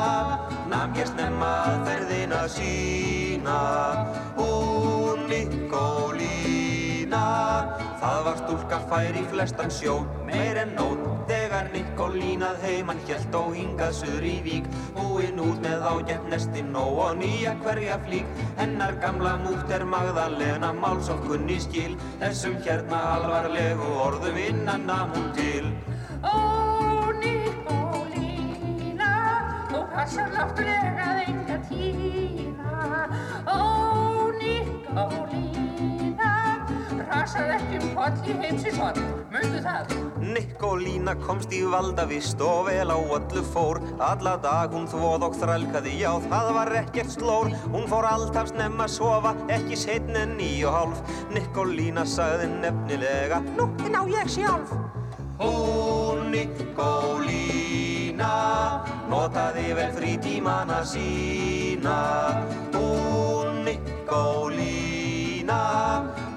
nam 0.68 0.94
ég 1.00 1.08
snemma 1.08 1.54
að 1.72 1.86
ferðin 1.88 2.36
ástina 2.36 2.52
sína. 2.52 3.60
Hún 4.36 5.01
Það 8.22 8.28
var 8.30 8.38
stúlka 8.38 8.78
fær 8.86 9.16
í 9.18 9.22
flestan 9.32 9.72
sjó 9.74 9.94
Meir 10.28 10.60
en 10.62 10.76
nót 10.78 11.00
Þegar 11.32 11.72
Nikolínað 11.74 12.60
heimann 12.62 13.00
hjælt 13.08 13.34
og 13.40 13.56
hingað 13.56 13.96
suður 13.98 14.28
í 14.30 14.34
vík. 14.46 14.68
Búinn 14.94 15.42
út 15.42 15.58
með 15.64 15.86
ágætt 15.90 16.28
nestin 16.30 16.70
og 16.78 17.18
nýja 17.18 17.56
hverja 17.64 17.98
flík. 18.06 18.30
Hennar 18.60 18.94
gamla 19.02 19.34
mútt 19.42 19.74
er 19.74 19.84
Magdalena 19.90 20.70
máls 20.78 21.10
og 21.10 21.26
kunni 21.26 21.58
skil. 21.66 21.98
Þessum 22.22 22.56
hérna 22.62 23.00
alvarlegu 23.16 23.90
orðum 24.06 24.38
innan 24.44 24.86
nam 24.92 25.10
hún 25.18 25.28
til. 25.40 25.66
Ó, 26.22 26.36
Nikolína, 27.26 29.14
þú 29.74 29.80
passar 29.96 30.30
náttúrulega 30.38 31.10
enga 31.26 31.31
í 38.28 38.36
heimsins 38.42 38.78
horn, 38.80 39.00
mundu 39.32 39.60
það. 39.64 39.94
Nikolína 40.22 41.16
komst 41.24 41.54
í 41.56 41.62
valdavist 41.66 42.42
og 42.46 42.68
vel 42.68 42.92
á 42.92 42.98
öllu 43.00 43.44
fór. 43.54 43.80
Alla 44.04 44.36
dag 44.44 44.74
hún 44.76 44.88
þvoð 44.92 45.26
og 45.28 45.38
þrælkaði, 45.42 45.94
já 46.04 46.12
það 46.28 46.48
var 46.58 46.70
ekkert 46.82 47.12
slór. 47.16 47.48
Hún 47.74 47.88
fór 47.92 48.06
alltaf 48.10 48.52
snemma 48.52 48.86
að 48.88 48.96
sofa, 48.98 49.32
ekki 49.56 49.76
setn 49.80 50.16
en 50.20 50.38
og 50.42 50.74
hálf. 50.76 51.00
Nikolína 51.34 52.06
sagði 52.06 52.48
nefnilega, 52.62 53.42
nú, 53.58 53.70
þinn 53.82 53.98
á 53.98 54.04
ég 54.12 54.28
sjálf. 54.36 54.70
Hún 55.42 56.30
Nikolína 56.36 58.34
notaði 59.10 59.74
vel 59.78 59.92
frítímana 59.98 60.84
sína. 60.86 61.98
Hún 62.76 63.64
Nikolína 63.66 65.62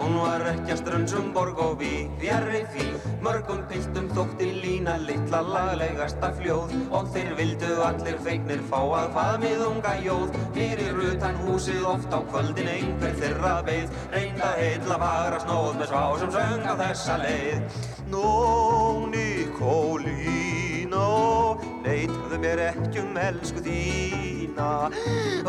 Hún 0.04 0.18
var 0.20 0.42
ekki 0.50 0.74
að 0.74 0.80
strönsum 0.82 1.30
borg 1.32 1.56
og 1.64 1.78
við 1.80 2.10
fjarrri 2.20 2.58
því. 2.74 2.82
Mörgum 3.24 3.62
piltum 3.70 4.10
þótti 4.12 4.48
lína 4.60 4.98
litla 5.00 5.38
laglegasta 5.46 6.28
fljóð. 6.36 6.74
Og 6.92 7.08
þeir 7.14 7.30
vildu 7.38 7.70
allir 7.86 8.18
feiknir 8.26 8.60
fá 8.68 8.82
að 8.98 9.14
faðmið 9.14 9.62
unga 9.64 9.94
jóð. 10.04 10.36
Fyrir 10.58 11.00
utan 11.08 11.40
húsið 11.46 11.86
oft 11.88 12.12
á 12.12 12.20
kvöldin 12.20 12.68
einhver 12.74 13.16
þeirra 13.22 13.54
beið. 13.64 13.88
Reynda 14.12 14.50
heilla 14.58 14.98
fagra 15.04 15.38
snóð 15.46 15.72
með 15.80 15.88
svá 15.94 16.04
sem 16.20 16.34
söng 16.36 16.68
á 16.68 16.74
þessa 16.82 17.16
leið. 17.24 17.62
Nó, 18.12 18.28
Nikolína, 19.14 21.08
neitaðu 21.86 22.42
mér 22.44 22.66
ekki 22.68 23.00
um 23.06 23.16
elsku 23.24 23.64
þína. 23.64 24.68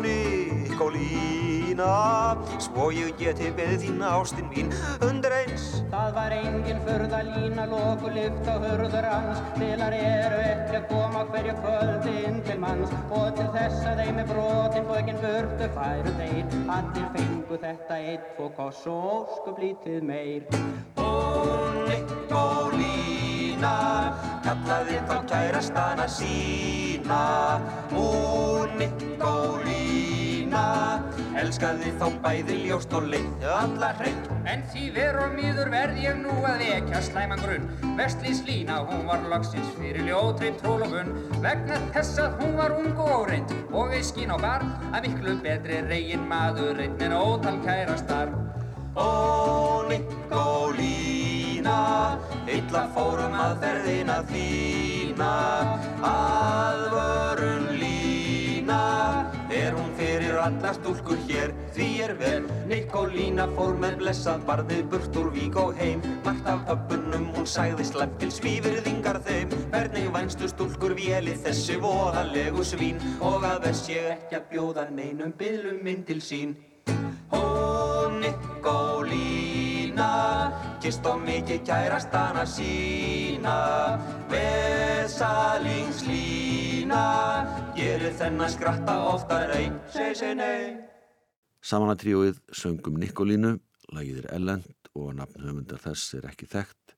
Nikolína, 0.00 1.47
svo 1.78 2.90
ég 2.90 3.14
geti 3.18 3.50
beðið 3.54 3.82
þín 3.84 4.02
ástin 4.02 4.48
mín 4.50 4.72
undir 5.04 5.32
eins. 5.32 5.82
Það 5.92 6.10
var 6.16 6.32
engin 6.34 6.80
furða 6.86 7.20
lína 7.26 7.66
loku 7.70 8.10
lyft 8.14 8.48
á 8.50 8.54
hurður 8.58 9.06
hans. 9.06 9.38
Tilar 9.58 9.94
eru 9.94 10.40
ekki 10.42 10.76
að 10.80 10.88
koma 10.90 11.24
hverju 11.30 11.54
kvöldi 11.62 12.14
inn 12.28 12.40
til 12.46 12.58
manns. 12.62 12.90
Og 13.10 13.30
til 13.38 13.48
þess 13.54 13.86
að 13.86 14.02
þeim 14.02 14.18
er 14.22 14.28
brotin 14.32 14.88
bókin 14.90 15.22
burtu 15.22 15.70
færu 15.76 16.14
þeir. 16.18 16.44
Allir 16.78 17.08
fengu 17.14 17.60
þetta 17.62 18.00
eitt 18.10 18.42
og 18.42 18.50
koss 18.58 18.82
og 18.90 18.98
óskup 19.14 19.62
lítið 19.62 20.00
meir. 20.08 20.42
Hún 20.98 21.74
Nikolína 21.88 23.76
kallaði 24.46 24.98
þá 25.08 25.16
kærastana 25.30 26.06
sína. 26.18 27.24
Hún 27.94 28.68
Nikolína 28.82 30.87
elskaði 31.42 31.94
þá 32.00 32.08
bæði 32.24 32.62
ljóst 32.66 32.98
og 32.98 33.08
leitt 33.12 33.48
alla 33.58 33.94
hreint 34.00 34.28
En 34.48 34.62
því 34.72 34.84
veru 34.94 35.20
og 35.26 35.34
mýður 35.36 35.68
verð 35.72 35.98
ég 36.00 36.16
nú 36.22 36.32
að 36.48 36.62
vekja 36.62 37.00
slæman 37.04 37.42
grunn. 37.42 37.66
Vestlís 37.98 38.38
Lína, 38.46 38.78
hún 38.88 39.02
var 39.08 39.20
loksins 39.28 39.68
fyrir 39.76 40.06
ljótrið 40.06 40.54
trólofun. 40.62 41.10
Vegna 41.44 41.76
þess 41.92 42.20
að 42.22 42.38
hún 42.40 42.54
var 42.56 42.72
ung 42.78 42.94
og 42.96 43.10
óreind 43.18 43.52
og 43.68 43.92
ei 43.92 44.00
skín 44.08 44.32
á 44.32 44.38
bar 44.40 44.62
að 44.88 45.04
miklu 45.04 45.32
betri 45.44 45.76
reygin 45.84 46.24
maður 46.30 46.80
einn 46.80 47.02
en 47.04 47.12
ótal 47.18 47.58
kærastar. 47.66 48.28
Ó 48.96 49.84
Nikolína, 49.90 51.80
illa 52.48 52.84
fórum 52.96 53.34
að 53.36 53.54
ferðina 53.66 54.18
þína 54.32 55.32
Aðvörun 56.08 57.66
lína, 57.68 57.77
er 58.70 59.72
hún 59.74 59.92
fyrir 59.96 60.36
alla 60.38 60.72
stúlkur 60.74 61.18
hér? 61.28 61.52
Því 61.74 61.88
er 62.04 62.14
vel, 62.18 62.44
Nikolína 62.68 63.46
fór 63.56 63.74
með 63.80 63.98
blessað 64.02 64.44
barðið 64.48 64.82
burt 64.92 65.16
úr 65.16 65.30
vík 65.32 65.56
og 65.56 65.74
heim. 65.78 66.02
Margt 66.24 66.46
af 66.46 66.60
öppunum 66.74 67.28
hún 67.34 67.46
sagði 67.46 67.84
slepp 67.88 68.18
til 68.20 68.30
svífirðingar 68.32 69.20
þeim. 69.24 69.48
Hvernig 69.72 70.12
vænstu 70.14 70.48
stúlkur 70.48 70.94
véli 70.98 71.34
þessi 71.44 71.78
voðalegu 71.82 72.64
svín? 72.64 73.00
Og 73.20 73.44
að 73.44 73.68
þess 73.68 73.92
ég 73.92 74.10
ekki 74.16 74.40
að 74.40 74.48
bjóða 74.52 74.88
neinum 74.90 75.32
bylum 75.38 75.86
inn 75.86 76.04
til 76.08 76.20
sín. 76.20 76.56
Ó 77.32 78.08
Nikolína, 78.18 80.12
kist 80.82 81.06
og 81.06 81.20
mikið 81.24 81.64
kærastana 81.68 82.44
sína 82.48 83.58
Vesalingslína, 86.88 87.74
gerir 87.76 88.14
þennan 88.16 88.48
skratta 88.48 88.92
oftar 89.10 89.50
ei, 89.52 89.66
seg 89.92 90.14
seg 90.16 90.36
nei 90.38 90.76
Samanatríóið 91.60 92.38
söngum 92.54 92.96
Nikolínu, 92.96 93.58
lagið 93.92 94.22
er 94.22 94.28
ellend 94.32 94.88
og 94.96 95.10
nafnhöfundar 95.18 95.82
þess 95.82 96.14
er 96.16 96.28
ekki 96.30 96.48
þekkt 96.48 96.94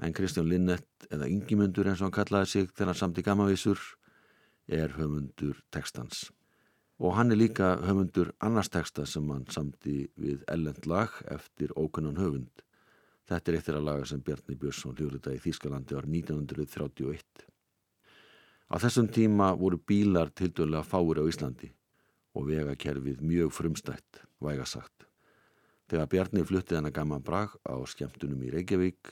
en 0.00 0.14
Kristján 0.16 0.48
Linnett 0.48 1.08
eða 1.12 1.28
Ingimundur 1.28 1.90
eins 1.90 2.00
og 2.00 2.08
hann 2.08 2.16
kallaði 2.16 2.48
sig 2.52 2.72
þegar 2.72 2.96
samt 2.96 3.20
í 3.20 3.26
gamavísur 3.26 3.82
er 4.64 4.96
höfundur 4.96 5.60
textans. 5.74 6.30
Og 6.96 7.12
hann 7.18 7.34
er 7.34 7.40
líka 7.42 7.74
höfundur 7.84 8.32
annars 8.40 8.72
texta 8.72 9.04
sem 9.04 9.28
hann 9.28 9.44
samti 9.52 10.06
við 10.16 10.46
ellend 10.48 10.88
lag 10.88 11.12
eftir 11.28 11.76
ókunnan 11.76 12.16
höfund. 12.16 12.64
Þetta 13.28 13.52
er 13.52 13.60
eitt 13.60 13.68
þeirra 13.68 13.84
laga 13.90 14.08
sem 14.08 14.24
Bjarni 14.24 14.56
Björnsson 14.56 14.96
hljóðrita 14.96 15.36
í 15.36 15.44
Þýskalandi 15.44 15.98
ár 15.98 16.08
1931. 16.08 17.47
Á 18.68 18.76
þessum 18.76 19.06
tíma 19.08 19.54
voru 19.56 19.78
bílar 19.80 20.28
tildurlega 20.36 20.84
fáir 20.84 21.20
á 21.20 21.24
Íslandi 21.24 21.70
og 22.36 22.50
vegakerfið 22.50 23.22
mjög 23.24 23.54
frumstætt, 23.56 24.20
væga 24.44 24.66
sagt. 24.68 25.06
Þegar 25.88 26.10
Bjarni 26.12 26.44
fluttið 26.44 26.76
hann 26.76 26.90
að 26.90 26.96
gamma 26.98 27.18
brag 27.24 27.54
á 27.64 27.80
skemmtunum 27.88 28.42
í 28.44 28.52
Reykjavík, 28.52 29.08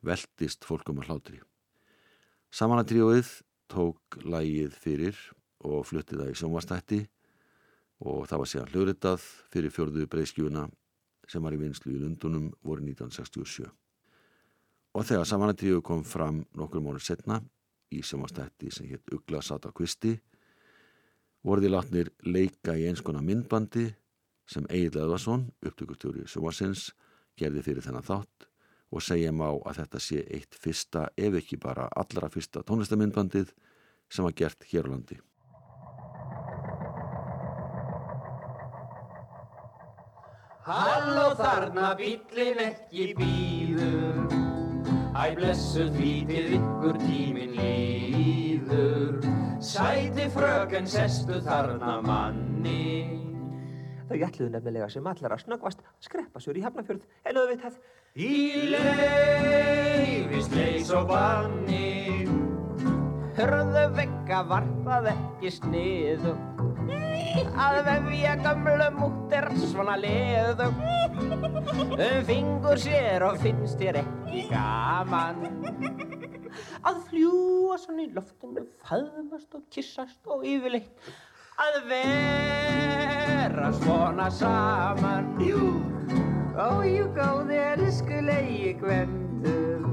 veltist 0.00 0.64
fólkum 0.64 1.02
að 1.02 1.10
hlátri. 1.10 1.40
Samanatríóið 2.48 3.28
tók 3.68 4.16
lægið 4.24 4.72
fyrir 4.80 5.20
og 5.60 5.84
fluttið 5.90 6.22
það 6.22 6.32
í 6.32 6.38
sjónvastætti 6.40 7.00
og 8.08 8.24
það 8.30 8.40
var 8.40 8.50
síðan 8.54 8.72
hljóðritað 8.72 9.26
fyrir 9.52 9.74
fjörðu 9.74 10.08
breyskjuna 10.08 10.64
sem 11.28 11.44
var 11.44 11.56
í 11.56 11.60
vinslu 11.60 11.92
í 11.92 12.00
Lundunum 12.00 12.48
voru 12.64 12.84
1967. 12.88 13.68
Og 14.96 15.04
þegar 15.04 15.28
samanatríóið 15.28 15.84
kom 15.84 16.04
fram 16.08 16.46
nokkur 16.56 16.80
mónu 16.80 17.04
setna 17.04 17.42
í 17.94 18.02
sjónvastætti 18.04 18.70
sem 18.74 18.88
hétt 18.90 19.12
Ugla 19.14 19.42
Sata 19.42 19.72
Kvisti 19.72 20.14
voru 21.44 21.64
því 21.64 21.70
látnir 21.72 22.10
leika 22.26 22.74
í 22.76 22.86
eins 22.88 23.02
konar 23.04 23.24
myndbandi 23.24 23.90
sem 24.48 24.66
Egil 24.68 25.00
Eðvarsson, 25.00 25.46
upptökustjóri 25.64 26.26
sjómasins, 26.28 26.90
gerði 27.38 27.62
fyrir 27.64 27.84
þennan 27.84 28.04
þátt 28.04 28.48
og 28.94 29.02
segja 29.02 29.32
má 29.34 29.48
að 29.50 29.80
þetta 29.80 30.00
sé 30.00 30.24
eitt 30.30 30.58
fyrsta, 30.60 31.08
ef 31.16 31.38
ekki 31.40 31.58
bara 31.60 31.88
allra 31.96 32.30
fyrsta 32.30 32.62
tónlistamindbandið 32.62 33.54
sem 34.12 34.26
var 34.26 34.36
gert 34.38 34.68
hér 34.70 34.86
á 34.86 34.92
landi. 34.92 35.20
Halló 40.64 41.34
þarna 41.36 41.90
bíllinn 41.98 42.62
ekki 42.70 43.10
býður 43.18 44.63
Æ 45.14 45.30
blessuð 45.38 45.94
hvítið 45.94 46.56
ykkur 46.56 46.96
tíminn 47.04 47.52
líður. 47.54 49.20
Sæti 49.62 50.24
fröken 50.34 50.88
sestu 50.90 51.38
þarna 51.44 52.00
manni. 52.02 53.14
Þau 54.08 54.16
ætluðu 54.26 54.50
nefnilega 54.56 54.88
sem 54.90 55.06
snöggvast 55.06 55.78
að 55.78 55.86
skreppa 56.02 56.38
sér 56.42 56.58
í 56.58 56.66
Hafnarfjörð. 56.66 57.06
En 57.30 57.38
auðvitað 57.38 57.78
Í 58.14 58.70
leifisleis 58.74 60.90
og 60.94 61.06
banni. 61.12 62.26
Hörðu 63.38 63.84
vekka 63.94 64.38
var 64.50 64.64
það 64.82 65.04
ekki 65.14 65.50
sniðu 65.60 66.32
Að 67.34 67.80
vefja 67.88 68.34
gamlu 68.44 68.86
múttir 68.94 69.48
svona 69.58 69.96
leðu 69.98 70.68
Um 71.94 72.24
fingur 72.26 72.78
sér 72.78 73.24
og 73.26 73.40
finnst 73.42 73.78
þér 73.80 74.00
ekki 74.02 74.44
gaman. 74.50 75.42
Að 76.86 77.00
fljúa 77.08 77.78
svona 77.82 78.04
í 78.04 78.10
loftinu, 78.14 78.64
faðmast 78.86 79.54
og 79.58 79.64
kissast 79.74 80.30
og 80.30 80.44
yfirleitt. 80.46 80.94
Að 81.64 81.80
vera 81.90 83.70
svona 83.80 84.28
saman. 84.34 85.32
Jú, 85.42 85.74
ó 86.58 86.82
jú 86.86 87.08
góði 87.14 87.58
elskulegi 87.72 88.76
gvendur. 88.82 89.90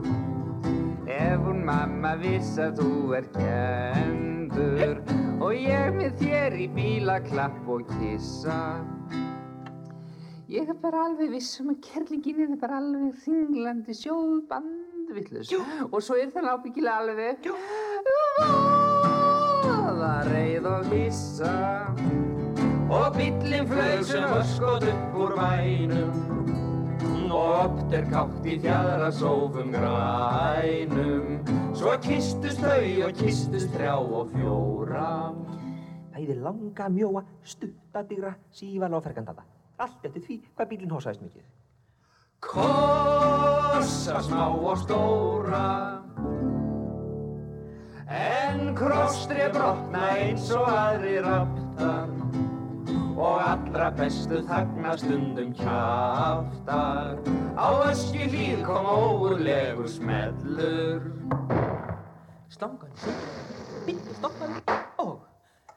Ef 1.09 1.41
hún 1.45 1.65
mamma 1.69 2.15
viss 2.21 2.57
að 2.61 2.81
þú 2.81 2.93
er 3.17 3.33
kendur 3.37 5.20
Og 5.41 5.55
ég 5.57 5.95
með 5.97 6.17
þér 6.21 6.57
í 6.61 6.67
bílaklapp 6.75 7.69
og 7.73 7.87
kissa 7.97 8.59
Ég 10.51 10.69
er 10.69 10.77
bara 10.83 11.05
alveg 11.07 11.31
viss 11.33 11.59
um 11.63 11.71
að 11.73 11.79
kerlingin 11.87 12.43
er 12.45 12.57
bara 12.61 12.81
alveg 12.81 13.25
ringlandi 13.25 13.95
sjóðbandvillus 14.01 15.53
og 15.89 15.99
svo 16.03 16.19
er 16.19 16.29
það 16.35 16.51
ábyggilega 16.53 16.97
alveg 17.01 17.49
voða 20.01 20.13
reið 20.27 20.65
og 20.65 20.85
hissa. 20.91 21.51
Og 22.91 23.15
bíllinn 23.15 23.67
flög 23.69 24.03
sem 24.03 24.23
öskot 24.23 24.87
upp 24.91 25.19
úr 25.23 25.35
bænum 25.37 26.50
og 27.31 27.47
oft 27.65 27.95
er 27.95 28.05
kátt 28.11 28.45
í 28.45 28.57
fjara 28.61 29.07
sófum 29.15 29.71
grænum 29.73 31.39
svo 31.77 31.95
kistust 32.03 32.61
þau 32.61 33.07
og 33.07 33.15
kistust 33.17 33.71
þrjá 33.75 33.95
og 33.97 34.35
fjóra 34.35 35.09
Bæði 36.11 36.35
langa, 36.43 36.89
mjóa, 36.91 37.23
stutta, 37.47 38.03
digra, 38.05 38.33
sívala 38.53 38.99
og 38.99 39.05
fergandata. 39.05 39.45
Allt 39.81 40.03
eftir 40.05 40.25
því 40.27 40.35
hvað 40.51 40.67
bílinn 40.69 40.91
hósaðist 40.93 41.23
mikið. 41.23 41.45
Kossa 42.43 44.19
smá 44.27 44.43
og 44.51 44.77
stóra 44.83 45.65
En 48.11 48.73
krosstri 48.75 49.47
brotna 49.53 50.07
eins 50.19 50.49
og 50.51 50.67
aðri 50.67 51.21
raftar 51.23 52.20
Og 53.21 53.37
allra 53.37 53.91
bestu 53.93 54.39
þagna 54.47 54.95
stundum 54.97 55.51
kjaftar. 55.53 57.19
Á 57.53 57.69
öski 57.85 58.25
hlýð 58.31 58.63
kom 58.65 58.85
óurlegur 58.89 59.85
smellur. 59.85 61.05
Slangan, 62.49 62.89
bílinn 63.85 64.17
stoppaði 64.17 64.57
og 65.03 65.21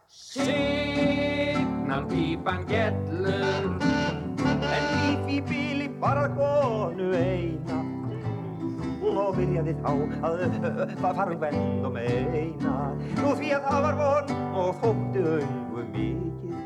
Signalpípan 0.09 2.65
gellur. 2.71 3.77
En 4.65 4.85
í 5.05 5.13
því 5.27 5.37
bíli 5.51 5.89
bara 6.01 6.25
konu 6.39 7.09
eina. 7.13 7.77
Og 9.05 9.37
byrjaði 9.37 9.75
þá 9.85 9.93
að 10.25 10.49
uh, 10.49 10.97
fara 11.03 11.29
um 11.29 11.37
vend 11.43 11.85
og 11.85 11.93
meina 11.93 12.97
Nú 13.21 13.37
því 13.37 13.53
að 13.53 13.69
það 13.69 13.81
var 13.85 13.95
von 14.01 14.25
og 14.63 14.71
þótti 14.81 15.21
öngu 15.35 15.83
mikið 15.93 16.64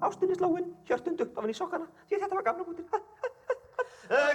ástinni 0.00 0.34
sláinn, 0.38 0.68
hjörtun 0.88 1.16
dukt 1.18 1.38
ofan 1.38 1.50
í 1.50 1.56
sokkana 1.56 1.86
Því 2.08 2.22
þetta 2.22 2.34
var 2.34 2.46
gamla 2.50 2.64
bútin 2.68 2.86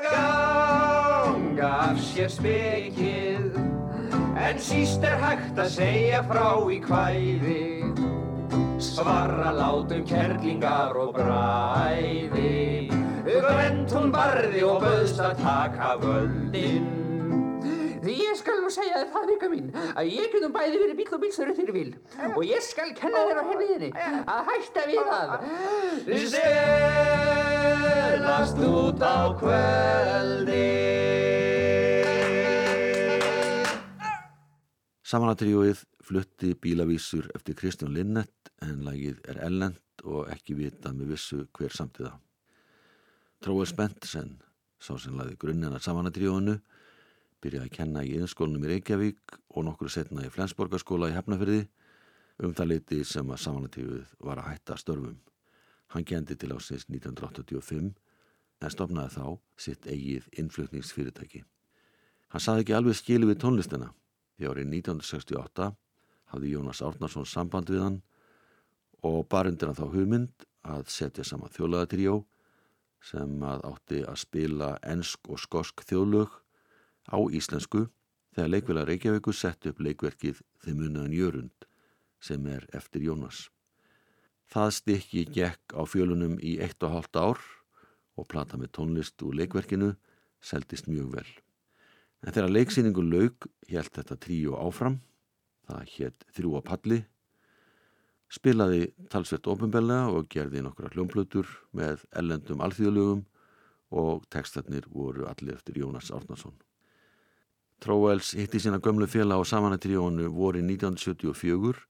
Ganga 0.04 1.70
af 1.90 1.98
sér 2.12 2.30
spekið 2.30 3.64
En 4.44 4.60
síst 4.60 5.04
er 5.06 5.16
hægt 5.22 5.60
að 5.62 5.70
segja 5.72 6.20
frá 6.28 6.48
í 6.68 6.80
kvæði. 6.84 7.62
Svarra 8.82 9.54
látum 9.56 10.04
kerlingar 10.10 10.98
og 11.00 11.14
bræði. 11.16 12.90
Gvend 13.24 13.94
hún 13.94 14.12
barði 14.14 14.66
og 14.68 14.82
böðst 14.84 15.22
að 15.24 15.40
taka 15.46 15.94
völdin 16.02 17.13
Ég 18.04 18.36
skal 18.36 18.58
nú 18.60 18.68
segja 18.74 18.98
þér 19.00 19.12
það 19.14 19.30
vika 19.32 19.48
mín 19.52 19.68
að 19.94 20.10
ég 20.12 20.28
get 20.34 20.42
nú 20.44 20.50
bæði 20.52 20.80
verið 20.82 20.98
bíl 21.00 21.14
og 21.16 21.22
bílstöru 21.24 21.54
fyrir 21.56 21.74
bíl. 21.76 21.92
Og 22.34 22.44
ég 22.44 22.60
skal 22.66 22.90
kenna 22.98 23.22
þér 23.30 23.40
á 23.40 23.44
henniðinni 23.48 23.90
að 24.28 24.42
hætta 24.50 24.82
við 24.90 25.08
að 25.14 25.30
Stelast 27.94 28.58
út 28.68 29.00
á 29.00 29.32
kveldi 29.40 30.68
Samanatríóið 35.08 35.80
flutti 36.04 36.56
bílavísur 36.60 37.32
eftir 37.38 37.56
Kristján 37.56 37.94
Linnett 37.96 38.52
en 38.66 38.84
lagið 38.84 39.18
er 39.30 39.38
ellend 39.48 39.80
og 40.04 40.28
ekki 40.34 40.56
vitað 40.58 40.98
með 40.98 41.08
vissu 41.14 41.48
hver 41.56 41.72
samtíða. 41.72 42.20
Tróður 43.44 43.70
Spensen, 43.70 44.42
sá 44.82 44.98
sem 45.00 45.16
lagði 45.20 45.36
grunnina 45.40 45.80
samanatríóinu, 45.84 46.58
byrjaði 47.44 47.70
að 47.70 47.76
kenna 47.76 48.04
í 48.08 48.16
innskólanum 48.18 48.64
í 48.64 48.72
Reykjavík 48.72 49.38
og 49.54 49.68
nokkru 49.68 49.92
setna 49.92 50.24
í 50.26 50.32
Flensborgarskóla 50.32 51.12
í 51.12 51.16
Hefnafyrði 51.18 51.66
um 52.44 52.56
það 52.56 52.70
leiti 52.72 53.02
sem 53.08 53.30
að 53.30 53.44
samanatríóið 53.44 54.14
var 54.24 54.42
að 54.42 54.50
hætta 54.52 54.78
störfum. 54.80 55.20
Hann 55.94 56.08
kendi 56.08 56.38
til 56.40 56.54
ásins 56.56 56.88
1985 56.90 57.92
en 58.64 58.72
stopnaði 58.72 59.16
þá 59.18 59.26
sitt 59.60 59.88
eigið 59.88 60.30
innflutningsfyrirtæki. 60.40 61.44
Hann 62.34 62.42
saði 62.42 62.64
ekki 62.64 62.78
alveg 62.78 62.98
skilu 62.98 63.30
við 63.30 63.42
tónlistina 63.44 63.92
því 64.38 64.50
árið 64.50 64.70
1968 64.80 65.70
hafði 66.34 66.54
Jónas 66.56 66.82
Árnarsson 66.82 67.30
samband 67.30 67.70
við 67.70 67.84
hann 67.86 68.00
og 69.06 69.28
barundir 69.30 69.70
hann 69.70 69.78
þá 69.78 69.86
hugmynd 69.94 70.48
að 70.64 70.88
setja 70.90 71.26
saman 71.28 71.52
þjólaðatríó 71.54 72.22
sem 73.04 73.44
að 73.44 73.66
átti 73.68 74.00
að 74.08 74.22
spila 74.24 74.70
ensk 74.88 75.28
og 75.30 75.42
skosk 75.44 75.84
þjóðlög 75.90 76.40
á 77.10 77.18
íslensku 77.32 77.88
þegar 78.36 78.52
leikvila 78.54 78.86
Reykjavíku 78.88 79.34
sett 79.36 79.66
upp 79.70 79.82
leikverkið 79.84 80.42
Þið 80.64 80.80
munaðan 80.80 81.16
Jörund 81.18 81.68
sem 82.24 82.46
er 82.48 82.64
eftir 82.72 83.04
Jónas. 83.04 83.50
Það 84.48 84.70
stykki 84.78 85.24
gekk 85.36 85.76
á 85.76 85.84
fjölunum 85.84 86.38
í 86.40 86.56
eitt 86.64 86.84
og 86.86 86.94
halvt 86.96 87.20
ár 87.20 87.42
og 88.16 88.28
plata 88.30 88.60
með 88.60 88.72
tónlist 88.78 89.24
úr 89.26 89.36
leikverkinu 89.42 89.94
seldist 90.44 90.88
mjög 90.88 91.18
vel. 91.18 91.30
En 92.24 92.32
þegar 92.32 92.54
leiksýningu 92.54 93.04
laug 93.04 93.48
held 93.68 93.92
þetta 93.98 94.20
tríu 94.24 94.56
áfram, 94.56 95.02
það 95.68 95.90
hétt 95.96 96.26
þrjú 96.38 96.56
á 96.60 96.62
palli, 96.64 97.00
spilaði 98.32 98.94
talsvett 99.12 99.48
ofinbellega 99.52 100.12
og 100.14 100.30
gerði 100.32 100.64
nokkra 100.64 100.92
hljómblutur 100.94 101.50
með 101.76 102.06
ellendum 102.16 102.64
alþjóðlögum 102.64 103.26
og 103.94 104.24
textarnir 104.34 104.88
voru 104.90 105.28
allir 105.30 105.60
eftir 105.60 105.84
Jónas 105.84 106.14
Árnason. 106.16 106.56
Tróels 107.84 108.30
hitti 108.40 108.62
sína 108.64 108.78
gömlu 108.80 109.10
félag 109.12 109.42
á 109.42 109.44
samanatríónu 109.44 110.30
voru 110.32 110.62
1974 110.64 111.82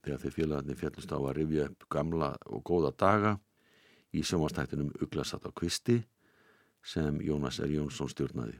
þegar 0.00 0.22
þeir 0.22 0.32
félagarnir 0.32 0.78
fjallust 0.80 1.10
á 1.12 1.18
að 1.20 1.34
rifja 1.36 1.66
upp 1.68 1.84
gamla 1.92 2.30
og 2.48 2.62
góða 2.64 2.92
daga 2.96 3.32
í 4.16 4.22
sjómanstættinum 4.24 4.94
Uglasat 5.04 5.44
á 5.44 5.52
Kvisti 5.52 5.98
sem 6.80 7.20
Jónas 7.20 7.60
R. 7.60 7.68
Jónsson 7.76 8.08
stjórnaði. 8.08 8.56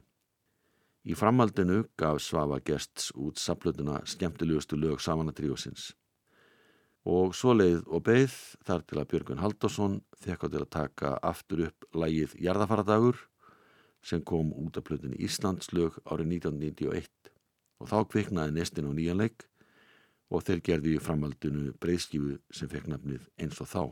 Í 1.09 1.17
framhaldinu 1.17 1.87
gaf 1.97 2.21
Svafa 2.21 2.59
Gests 2.61 3.09
út 3.17 3.41
saplutuna 3.41 4.03
skemmtilegustu 4.05 4.77
lög 4.77 5.01
samanatríósins. 5.01 5.95
Og 7.09 7.33
svo 7.33 7.55
leið 7.57 7.81
og 7.87 8.05
beigð 8.05 8.37
þar 8.67 8.85
til 8.85 9.01
að 9.01 9.09
Björgun 9.15 9.41
Haldarsson 9.41 9.97
þekka 10.21 10.53
til 10.53 10.61
að 10.61 10.71
taka 10.77 11.17
aftur 11.25 11.65
upp 11.71 11.89
lægið 11.97 12.37
Jarðafaradagur 12.45 13.25
sem 14.01 14.23
kom 14.23 14.53
út 14.53 14.77
af 14.77 14.85
plötunni 14.87 15.19
Íslandslög 15.19 15.99
árið 16.05 16.35
1991 16.39 17.31
og 17.79 17.91
þá 17.91 17.97
kviknaði 18.11 18.55
nestin 18.55 18.89
á 18.89 18.91
nýjanleik 18.93 19.47
og 20.29 20.45
þeir 20.45 20.63
gerði 20.69 20.95
í 20.95 21.03
framhaldinu 21.03 21.73
breyðskifu 21.81 22.37
sem 22.53 22.69
fekk 22.71 22.89
nafnið 22.91 23.25
eins 23.41 23.61
og 23.63 23.69
þá. 23.73 23.83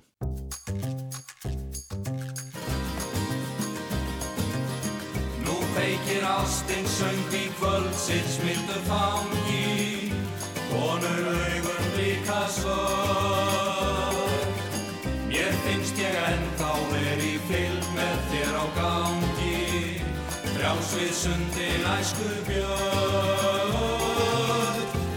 Nú 5.47 5.57
feikir 5.75 6.27
ástinn 6.29 6.89
söng 6.97 7.37
í 7.41 7.45
kvöldsins 7.59 8.41
mildu 8.45 8.81
fangi. 8.89 10.11
Konur 10.67 11.31
augun 11.33 11.93
líka 11.97 12.41
svör 12.59 13.56
Frjálsvið 20.87 21.15
sundin 21.19 21.83
æsku 21.83 22.27
björn 22.47 23.73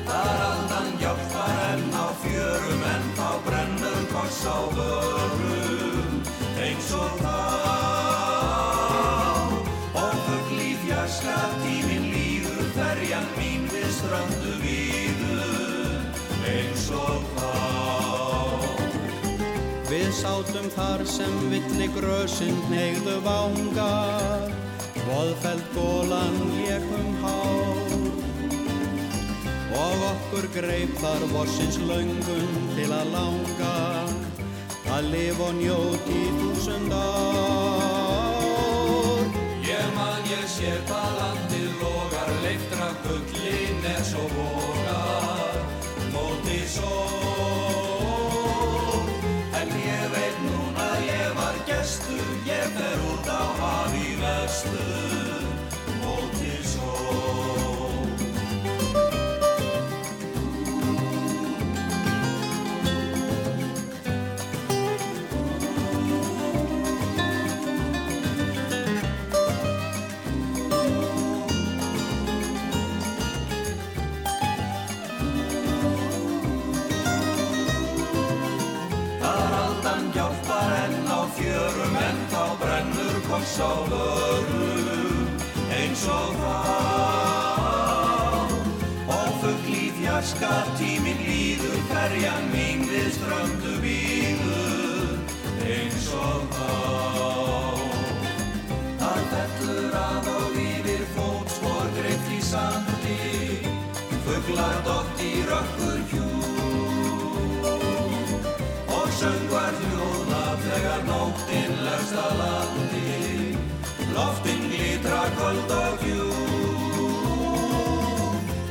Þar 0.09 0.38
aldan 0.46 0.88
hjálpar 0.98 1.52
enn 1.68 1.94
á 1.94 2.11
fjörum 2.22 2.83
en 2.90 3.04
þá 3.14 3.28
brennur 3.44 4.00
koss 4.11 4.40
á 4.50 4.59
vörum. 4.74 6.16
Eins 6.59 6.90
og 6.98 7.12
þá. 7.22 7.38
Og 9.94 10.16
fugl 10.26 10.59
í 10.59 10.74
fjarska 10.83 11.37
tíminn 11.62 12.11
líður 12.16 12.66
ferjan 12.74 13.30
mín 13.38 13.70
við 13.70 13.90
ströndu 14.00 14.54
víður. 14.64 16.02
Eins 16.50 16.90
og 16.98 17.22
þá. 17.37 17.54
Við 19.87 20.11
sátum 20.18 20.66
þar 20.74 21.06
sem 21.06 21.38
villi 21.54 21.87
grösinn 21.94 22.59
hneigðu 22.66 23.22
vangar, 23.22 24.50
voðfeld 25.11 25.66
gólan 25.75 26.40
lékum 26.57 27.11
hár. 27.25 27.90
og 29.81 30.03
okkur 30.07 30.46
greip 30.55 30.92
þar 31.01 31.23
vorsins 31.33 31.79
laungun 31.88 32.51
til 32.77 32.90
að 32.94 33.07
langa 33.14 33.77
að 34.90 35.03
lifa 35.12 35.44
og 35.46 35.55
njóti 35.61 36.23
þúsund 36.40 36.92
ár. 36.96 38.11
Ég 39.66 39.87
man 39.96 40.23
ég 40.31 40.46
sé 40.51 40.70
hvað 40.88 41.11
landið 41.20 41.70
logar, 41.83 42.31
leiftra 42.44 42.88
gullin 43.05 43.81
er 43.94 44.03
svo 44.11 44.25
vogar, 44.35 44.80
á 83.61 83.73
vörum 83.90 85.27
eins 85.77 86.03
og 86.09 86.31
þá 86.40 86.57
og 89.16 89.29
fuggl 89.42 89.75
í 89.77 89.87
fjarska 89.99 90.53
tíminn 90.81 91.20
líður 91.27 91.81
ferjan 91.92 92.49
mín 92.55 92.87
við 92.88 93.11
ströndu 93.18 93.75
bíður 93.85 95.16
eins 95.66 96.09
og 96.16 96.42
þá 96.57 96.70
Það 99.01 99.20
fellur 99.33 99.94
að 100.01 100.31
og 100.35 100.59
yfir 100.64 101.05
fótspor 101.14 101.92
greitt 101.99 102.33
í 102.37 102.40
sandi 102.44 103.18
fugglar 104.27 104.81
dott 104.88 105.25
í 105.25 105.33
rökkur 105.49 106.01
hjú 106.12 106.29
og 108.99 109.09
söngvar 109.20 109.81
hljóða 109.85 110.44
þegar 110.66 111.09
nóttinn 111.09 111.81
lögst 111.87 112.20
að 112.25 112.37
loftin 112.42 112.69
glitra 115.51 115.61
köld 115.67 115.71
og 115.71 116.03
hjú 116.05 116.27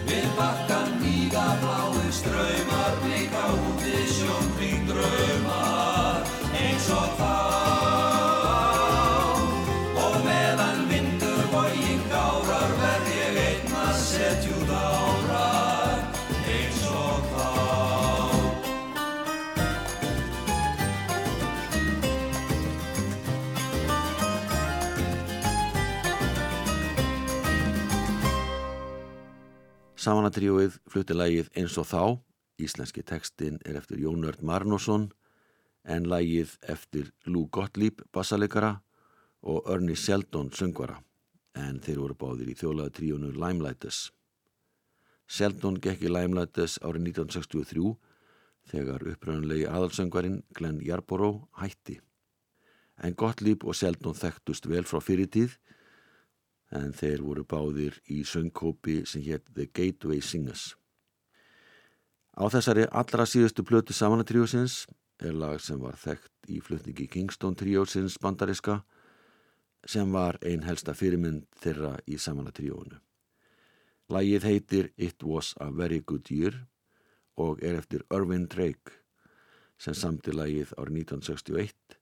við 0.08 0.28
bakkan 0.38 0.90
víga 1.02 1.48
blái 1.62 2.12
ströymar 2.12 2.94
blika 3.04 3.44
úti 3.54 4.08
sjónkring 4.08 4.88
draumar. 4.88 6.24
Eins 6.54 6.90
og 6.90 7.10
þá 7.20 7.49
Samanatríóið 30.00 30.78
flutti 30.88 31.12
lægið 31.12 31.48
eins 31.60 31.74
og 31.76 31.88
þá, 31.90 32.04
íslenski 32.64 33.02
textin 33.04 33.58
er 33.68 33.76
eftir 33.82 34.00
Jón 34.00 34.24
Örd 34.24 34.40
Marnosson 34.48 35.10
en 35.84 36.06
lægið 36.08 36.54
eftir 36.72 37.10
Lou 37.28 37.50
Gottlieb 37.52 38.06
bassalegara 38.16 38.78
og 39.44 39.68
Ernie 39.68 40.00
Seldon 40.00 40.54
söngvara 40.56 41.02
en 41.60 41.82
þeir 41.84 42.00
voru 42.00 42.16
báðir 42.22 42.54
í 42.54 42.56
þjólaða 42.62 42.94
tríónu 42.96 43.34
Limelighters. 43.36 44.14
Seldon 45.28 45.82
gekk 45.84 46.08
í 46.08 46.14
Limelighters 46.14 46.78
árið 46.80 47.10
1963 47.10 47.92
þegar 48.72 49.04
uppröðunlegi 49.04 49.68
aðalsöngvarinn 49.68 50.46
Glenn 50.56 50.80
Yarborough 50.80 51.50
hætti. 51.60 52.00
En 53.04 53.20
Gottlieb 53.20 53.68
og 53.68 53.76
Seldon 53.76 54.16
þekktust 54.16 54.72
vel 54.72 54.88
frá 54.88 55.04
fyrirtíð 55.04 55.60
en 56.76 56.94
þeir 56.94 57.24
voru 57.26 57.46
báðir 57.50 57.98
í 58.10 58.22
söngkópi 58.28 59.02
sem 59.10 59.24
hétt 59.26 59.48
The 59.56 59.68
Gateway 59.74 60.22
Singers. 60.22 60.76
Á 62.38 62.46
þessari 62.48 62.86
allra 62.92 63.26
síðustu 63.28 63.66
plötu 63.66 63.94
samanatríósins 63.96 64.86
er 65.20 65.36
lag 65.36 65.60
sem 65.62 65.80
var 65.82 65.98
þekkt 66.00 66.52
í 66.54 66.62
flutningi 66.64 67.10
Kingston 67.12 67.58
tríósins 67.58 68.16
bandariska 68.22 68.80
sem 69.88 70.12
var 70.14 70.38
ein 70.46 70.64
helsta 70.64 70.94
fyrirmynd 70.96 71.48
þeirra 71.60 71.98
í 72.08 72.20
samanatríónu. 72.20 73.00
Lagið 74.10 74.46
heitir 74.48 74.92
It 74.98 75.24
Was 75.24 75.54
a 75.60 75.70
Very 75.72 76.00
Good 76.06 76.32
Year 76.32 76.56
og 77.40 77.62
er 77.64 77.78
eftir 77.80 78.06
Irvin 78.14 78.48
Drake 78.50 78.96
sem 79.80 79.96
samti 79.96 80.34
lagið 80.36 80.74
árið 80.78 81.04
1961 81.04 82.00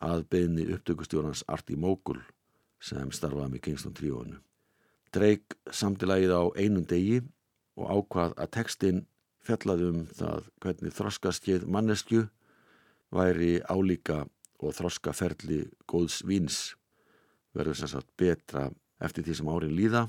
að 0.00 0.26
beðni 0.32 0.68
upptökustjórnans 0.74 1.42
Arti 1.48 1.76
Mókul 1.76 2.20
sem 2.80 3.12
starfaði 3.12 3.54
með 3.54 3.64
Kingston 3.66 3.94
tríónu. 3.96 4.40
Drake 5.14 5.58
samti 5.74 6.08
lagið 6.08 6.34
á 6.34 6.42
einum 6.56 6.86
degi 6.88 7.20
og 7.78 7.88
ákvað 7.90 8.36
að 8.40 8.52
textin 8.56 9.00
fjallaði 9.44 9.88
um 9.90 10.04
það 10.16 10.50
hvernig 10.62 10.96
þroskaskeið 10.96 11.66
mannesku 11.66 12.26
væri 13.14 13.58
álíka 13.66 14.22
og 14.60 14.76
þroskaferli 14.76 15.64
góðs 15.90 16.20
víns 16.28 16.60
verður 17.56 17.80
sem 17.80 17.90
sagt 17.90 18.12
betra 18.20 18.68
eftir 19.02 19.26
því 19.26 19.36
sem 19.38 19.50
árin 19.50 19.76
líða 19.76 20.04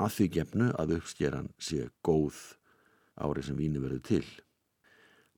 að 0.00 0.14
því 0.16 0.28
gefnu 0.38 0.70
að 0.80 0.96
uppskeran 0.98 1.50
sé 1.58 1.88
góð 2.06 2.38
árið 3.16 3.48
sem 3.48 3.58
víni 3.58 3.82
verður 3.82 4.04
til. 4.06 4.24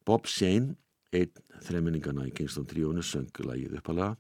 Bob 0.07 0.27
Shane, 0.27 0.77
einn 1.15 1.33
þreiminningana 1.65 2.27
í 2.29 2.35
Kingston 2.35 2.67
tríónu, 2.69 3.03
söngu 3.05 3.47
lagið 3.47 3.79
uppalega 3.79 4.17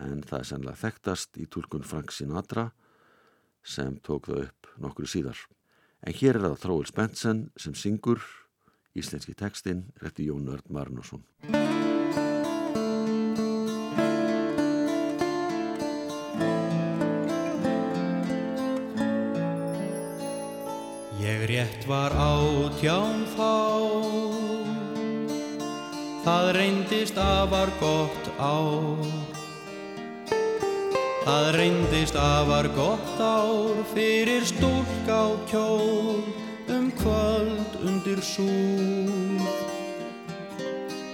en 0.00 0.22
það 0.26 0.38
er 0.38 0.48
sennilega 0.48 0.80
þekktast 0.80 1.38
í 1.38 1.46
tólkun 1.50 1.86
Frank 1.86 2.14
Sinatra 2.14 2.70
sem 3.64 3.96
tók 4.04 4.28
það 4.30 4.46
upp 4.46 4.72
nokkru 4.82 5.08
síðar. 5.08 5.38
En 6.04 6.16
hér 6.16 6.38
er 6.38 6.48
það 6.48 6.58
Tróil 6.64 6.88
Spensen 6.88 7.44
sem 7.56 7.76
syngur 7.78 8.20
íslenski 8.94 9.34
textin 9.34 9.86
eftir 10.02 10.28
Jón 10.28 10.50
Örd 10.52 10.68
Marnosson. 10.68 11.24
Ég 21.24 21.46
rétt 21.48 21.88
var 21.88 22.12
átján 22.12 23.24
þá 23.32 23.52
Það 26.24 26.46
reyndist 26.56 27.18
afar 27.20 27.68
gott 27.80 28.28
ár 28.40 29.33
Það 31.24 31.46
reyndist 31.56 32.16
afar 32.20 32.66
gott 32.76 33.20
ár 33.20 33.78
fyrir 33.94 34.44
stúlk 34.44 35.08
á 35.08 35.24
kjól 35.48 36.20
um 36.68 36.90
kvöld 37.00 37.78
undir 37.80 38.20
súð. 38.20 39.48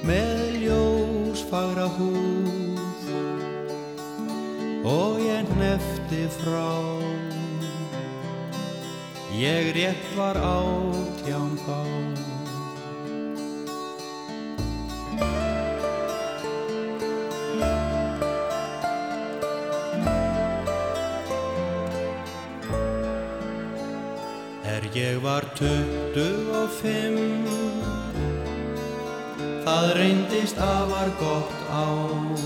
Með 0.03 0.59
ljós 0.65 1.47
fagra 1.47 1.87
húð 1.95 3.07
og 4.83 5.23
ég 5.23 5.47
nefti 5.63 6.27
frá. 6.41 6.75
Ég 9.39 9.71
rétt 9.79 10.11
var 10.19 10.43
átján 10.43 11.55
þá 11.63 12.10
ég 24.95 25.23
var 25.23 25.45
tuttugu 25.55 26.55
og 26.63 26.69
fimm. 26.81 27.47
Það 29.65 29.91
reyndist 29.95 30.59
afar 30.59 31.11
gott 31.21 31.59
ár 31.71 32.41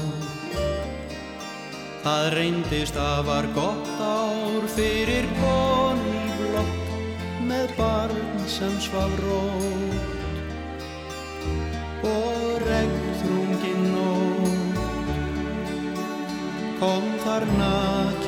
Það 2.05 2.24
reyndist 2.34 2.97
afar 3.01 3.47
gott 3.55 4.01
ár 4.03 4.66
fyrir 4.74 5.28
koni 5.38 6.16
í 6.18 6.34
blokk 6.40 6.90
með 7.49 7.72
barn 7.78 8.42
sem 8.51 8.74
svaf 8.82 9.14
rót 9.22 9.95
og 12.11 12.66
regnþrungin 12.66 13.82
nót 13.95 14.82
kom 16.82 17.09
þar 17.24 17.49
nakin 17.57 18.24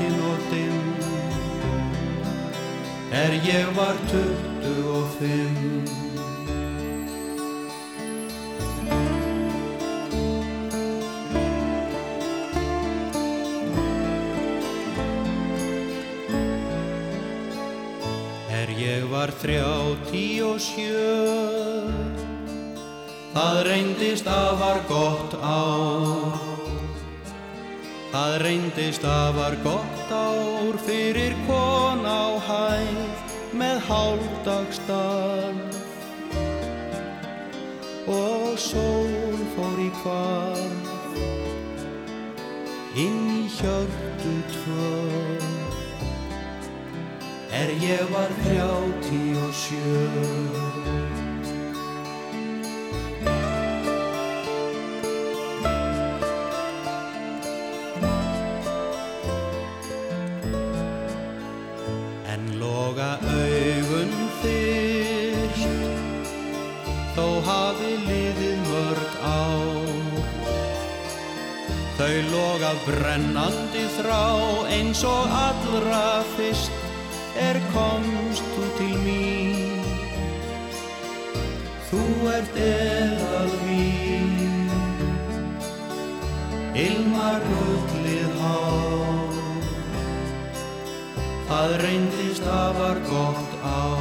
er 3.16 3.32
ég 3.32 3.68
var 3.76 3.96
tuttugu 4.10 4.92
og 4.92 5.08
fimm. 5.16 5.84
Er 18.52 18.72
ég 18.76 19.08
var 19.10 19.32
þrjáti 19.40 20.26
og 20.44 20.60
sjö. 20.60 21.10
Það 23.36 23.60
reyndist 23.68 24.32
að 24.32 24.50
var 24.60 24.80
gott 24.88 25.36
ár. 25.40 26.40
Það 28.12 28.40
reyndist 28.44 29.04
að 29.04 29.30
var 29.40 29.62
gott 29.64 29.95
ár 30.12 30.76
fyrir 30.86 31.34
kon 31.46 32.04
á 32.07 32.38
hæð 32.48 33.11
með 33.57 33.78
hálfdagstarf 33.88 35.74
og 38.07 38.54
sól 38.61 39.40
fór 39.57 39.78
í 39.82 39.90
kvarf 40.02 40.94
inn 42.96 43.26
í 43.34 43.42
hjörtu 43.59 44.36
tvö. 44.54 44.92
Er 47.57 47.70
ég 47.80 48.04
var 48.12 48.32
þrjáti 48.44 49.22
og 49.42 49.52
sjö 49.64 50.65
af 72.66 72.78
brennandi 72.86 73.84
þrá 73.96 74.22
eins 74.74 75.02
og 75.06 75.34
allra 75.38 76.22
fyrst 76.34 76.72
er 77.38 77.58
komst 77.70 78.46
þú 78.54 78.70
til 78.78 78.96
mín. 79.04 79.84
Þú 81.90 82.02
ert 82.32 82.58
eðal 82.66 83.52
mín. 83.66 84.72
Ilmar 86.86 87.40
gullið 87.46 88.40
há 88.40 88.56
Það 91.46 91.76
reyndist 91.84 92.48
að 92.50 92.80
var 92.80 92.98
gott 93.06 93.52
á 93.62 93.95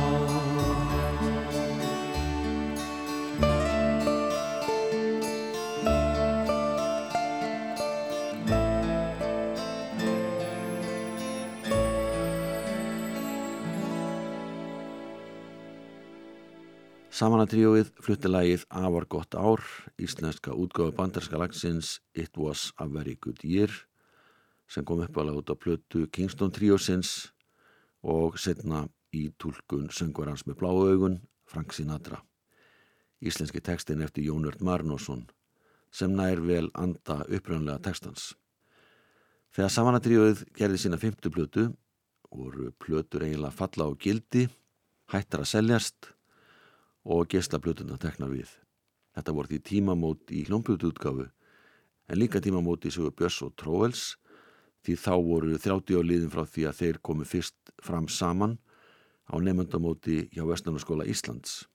Samanatríóið 17.16 17.94
flutti 18.04 18.28
lægið 18.28 18.64
Afar 18.76 19.06
gott 19.08 19.36
ár, 19.40 19.62
íslenska 19.96 20.52
útgáðu 20.52 20.92
bandarska 20.98 21.38
lagsins 21.40 22.02
It 22.12 22.36
was 22.36 22.74
a 22.76 22.90
very 22.92 23.14
good 23.16 23.40
year 23.40 23.72
sem 24.68 24.84
kom 24.84 25.00
upp 25.00 25.16
alveg 25.22 25.38
út 25.40 25.48
á 25.48 25.56
plötu 25.56 26.10
Kingston 26.12 26.52
tríósins 26.52 27.30
og 28.04 28.36
setna 28.36 28.82
í 29.16 29.30
tólkun 29.40 29.88
söngvarans 29.96 30.44
með 30.44 30.58
bláu 30.60 30.82
augun 30.90 31.16
Frank 31.48 31.72
Sinatra. 31.72 32.20
Íslenski 33.24 33.62
tekstin 33.64 34.04
eftir 34.04 34.28
Jónurt 34.28 34.60
Marnosson 34.60 35.24
sem 35.96 36.12
nær 36.12 36.44
vel 36.44 36.68
anda 36.76 37.22
upprönlega 37.30 37.80
tekstans. 37.86 38.34
Þegar 39.56 39.72
Samanatríóið 39.72 40.44
gerði 40.52 40.82
sína 40.84 41.00
fymtu 41.00 41.32
plötu 41.32 41.70
voru 42.28 42.74
plötur 42.76 43.24
eiginlega 43.24 43.56
falla 43.56 43.88
á 43.88 43.92
gildi, 43.96 44.50
hættar 45.16 45.46
að 45.46 45.54
seljast 45.54 46.12
og 47.06 47.30
gestablutuna 47.30 47.98
teknar 48.02 48.34
við. 48.34 48.50
Þetta 49.16 49.34
voru 49.36 49.52
því 49.52 49.60
tímamót 49.70 50.34
í 50.34 50.44
hljómbututgáfu 50.50 51.30
en 52.10 52.20
líka 52.20 52.42
tímamót 52.42 52.86
í 52.86 52.92
sögu 52.94 53.14
Björns 53.16 53.42
og 53.46 53.54
Tróvels 53.60 54.04
því 54.86 54.98
þá 55.02 55.14
voru 55.26 55.58
30 55.58 55.98
á 55.98 56.02
liðin 56.06 56.34
frá 56.34 56.44
því 56.46 56.68
að 56.70 56.80
þeir 56.82 57.00
komu 57.02 57.26
fyrst 57.26 57.74
fram 57.82 58.10
saman 58.10 58.58
á 59.30 59.36
nefndamóti 59.42 60.28
hjá 60.34 60.44
Vestnarnaskóla 60.46 61.08
Íslands. 61.10 61.66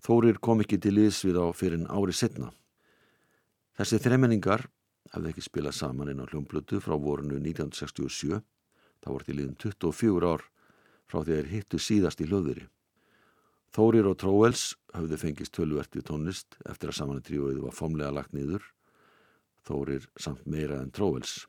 Þórir 0.00 0.38
kom 0.40 0.62
ekki 0.62 0.78
til 0.80 0.94
liðs 0.96 1.24
við 1.26 1.40
á 1.42 1.46
fyrir 1.52 1.80
en 1.80 1.90
ári 1.90 2.14
setna. 2.14 2.52
Þessi 3.76 4.00
þremenningar 4.02 4.68
hafði 5.12 5.32
ekki 5.32 5.44
spilað 5.44 5.76
saman 5.76 6.12
inn 6.12 6.22
á 6.22 6.28
hljómblutu 6.28 6.80
frá 6.84 6.94
vorunu 6.96 7.40
1967, 7.40 8.40
þá 9.02 9.08
voru 9.08 9.26
til 9.26 9.36
liðin 9.36 9.58
24 9.58 10.32
ár 10.32 10.44
frá 11.08 11.20
því 11.22 11.36
þeir 11.36 11.52
hittu 11.52 11.80
síðast 11.82 12.22
í 12.22 12.28
hljóðveri. 12.28 12.66
Þórir 13.74 14.06
og 14.08 14.16
Tróels 14.20 14.72
höfðu 14.96 15.18
fengist 15.20 15.52
tölvert 15.52 15.92
við 15.96 16.06
tónlist 16.08 16.56
eftir 16.68 16.90
að 16.90 16.98
saman 16.98 17.24
tríóið 17.24 17.60
var 17.66 17.76
fomlega 17.76 18.14
lagt 18.16 18.32
niður. 18.32 18.64
Þórir 19.68 20.08
samt 20.16 20.46
meira 20.48 20.80
en 20.80 20.92
Tróels. 20.94 21.44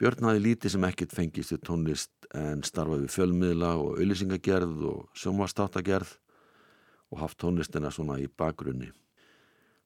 Björn 0.00 0.26
hafi 0.26 0.42
lítið 0.42 0.74
sem 0.74 0.86
ekkit 0.88 1.14
fengist 1.14 1.54
við 1.54 1.62
tónlist 1.68 2.28
en 2.34 2.64
starfaði 2.66 3.06
við 3.06 3.14
fjölmiðla 3.14 3.70
og 3.78 4.00
auðlisingagerð 4.00 4.84
og 4.90 5.22
sjómastáttagerð 5.22 6.16
og 7.10 7.22
haft 7.22 7.38
tónlistina 7.42 7.92
svona 7.94 8.18
í 8.18 8.26
bakgrunni. 8.26 8.90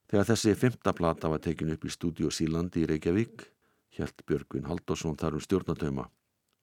Þegar 0.09 0.29
þessi 0.33 0.57
fymta 0.57 0.93
plata 0.97 1.29
var 1.33 1.43
tekin 1.45 1.73
upp 1.75 1.85
í 1.85 1.93
stúdíu 1.93 2.31
Sílandi 2.33 2.85
í 2.85 2.89
Reykjavík, 2.89 3.49
helt 3.99 4.27
Björgvin 4.29 4.69
Haldásson 4.69 5.19
þar 5.21 5.41
um 5.41 5.45
stjórnatöma, 5.45 6.09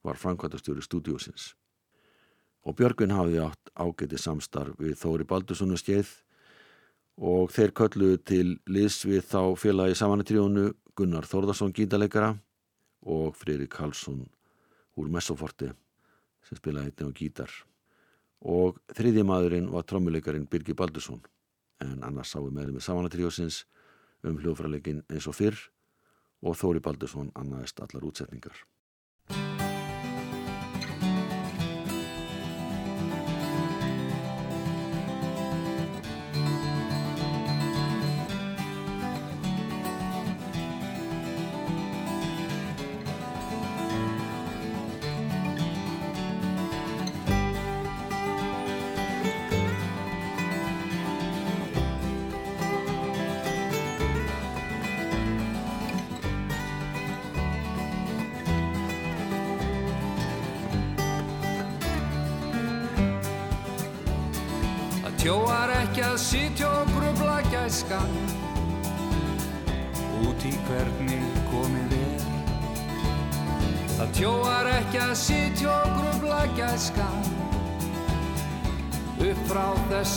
var 0.02 0.18
framkvæmtastjóri 0.18 0.82
stúdíusins 0.82 1.52
og 2.62 2.76
Björgvin 2.78 3.14
hafði 3.14 3.40
átt 3.42 3.72
ágæti 3.74 4.18
samstarf 4.20 4.78
við 4.78 4.94
Þóri 5.00 5.26
Baldurssonu 5.28 5.78
skeið 5.80 6.10
og 7.22 7.50
þeir 7.52 7.74
kölluðu 7.76 8.20
til 8.28 8.46
liðs 8.70 9.02
við 9.08 9.26
þá 9.32 9.58
félagi 9.58 9.98
samanetríónu 9.98 10.70
Gunnar 10.96 11.26
Þórðarsson 11.28 11.74
gítarleikara 11.74 12.36
og 13.02 13.36
Freyri 13.36 13.68
Karlsson 13.70 14.22
úr 14.96 15.10
Messoforti 15.10 15.72
sem 16.46 16.58
spilaði 16.58 16.92
einnig 16.92 17.12
á 17.14 17.18
gítar. 17.18 17.52
Og 18.42 18.78
þriðji 18.94 19.24
maðurinn 19.26 19.70
var 19.72 19.86
trommuleikarin 19.86 20.48
Birgir 20.50 20.76
Baldursson 20.78 21.22
en 21.82 22.02
annars 22.06 22.34
sáu 22.34 22.50
meðlum 22.50 22.78
með 22.78 22.86
samanetríósins 22.86 23.62
um 24.26 24.38
hljófræleikin 24.38 25.02
eins 25.10 25.26
og 25.30 25.38
fyrr 25.38 25.58
og 26.42 26.58
Þóri 26.58 26.82
Baldursson 26.82 27.32
annaðist 27.38 27.82
allar 27.82 28.06
útsetningar 28.06 28.54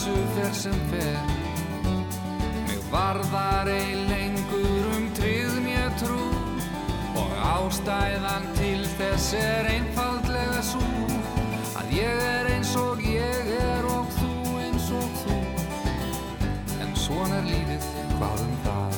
þessu 0.06 0.24
fer 0.36 0.53
sem 0.53 0.82
fer. 0.91 1.16
Mig 2.68 2.82
varðar 2.91 3.70
ei 3.74 3.95
lengur 4.06 4.89
um 4.97 5.08
tryggð 5.18 5.56
mér 5.66 5.89
trú 5.97 6.26
Og 7.16 7.32
ástæðan 7.41 8.45
til 8.58 8.84
þess 8.99 9.34
er 9.39 9.70
einfaldlega 9.72 10.62
svo 10.68 10.84
Að 11.80 11.95
ég 11.95 12.22
er 12.28 12.51
eins 12.53 12.76
og 12.78 13.01
ég 13.01 13.49
er 13.56 13.88
og 13.89 14.12
þú 14.20 14.34
svona 17.06 17.36
er 17.38 17.45
lífið, 17.45 17.84
hvað 18.18 18.39
um 18.41 18.53
það? 18.64 18.95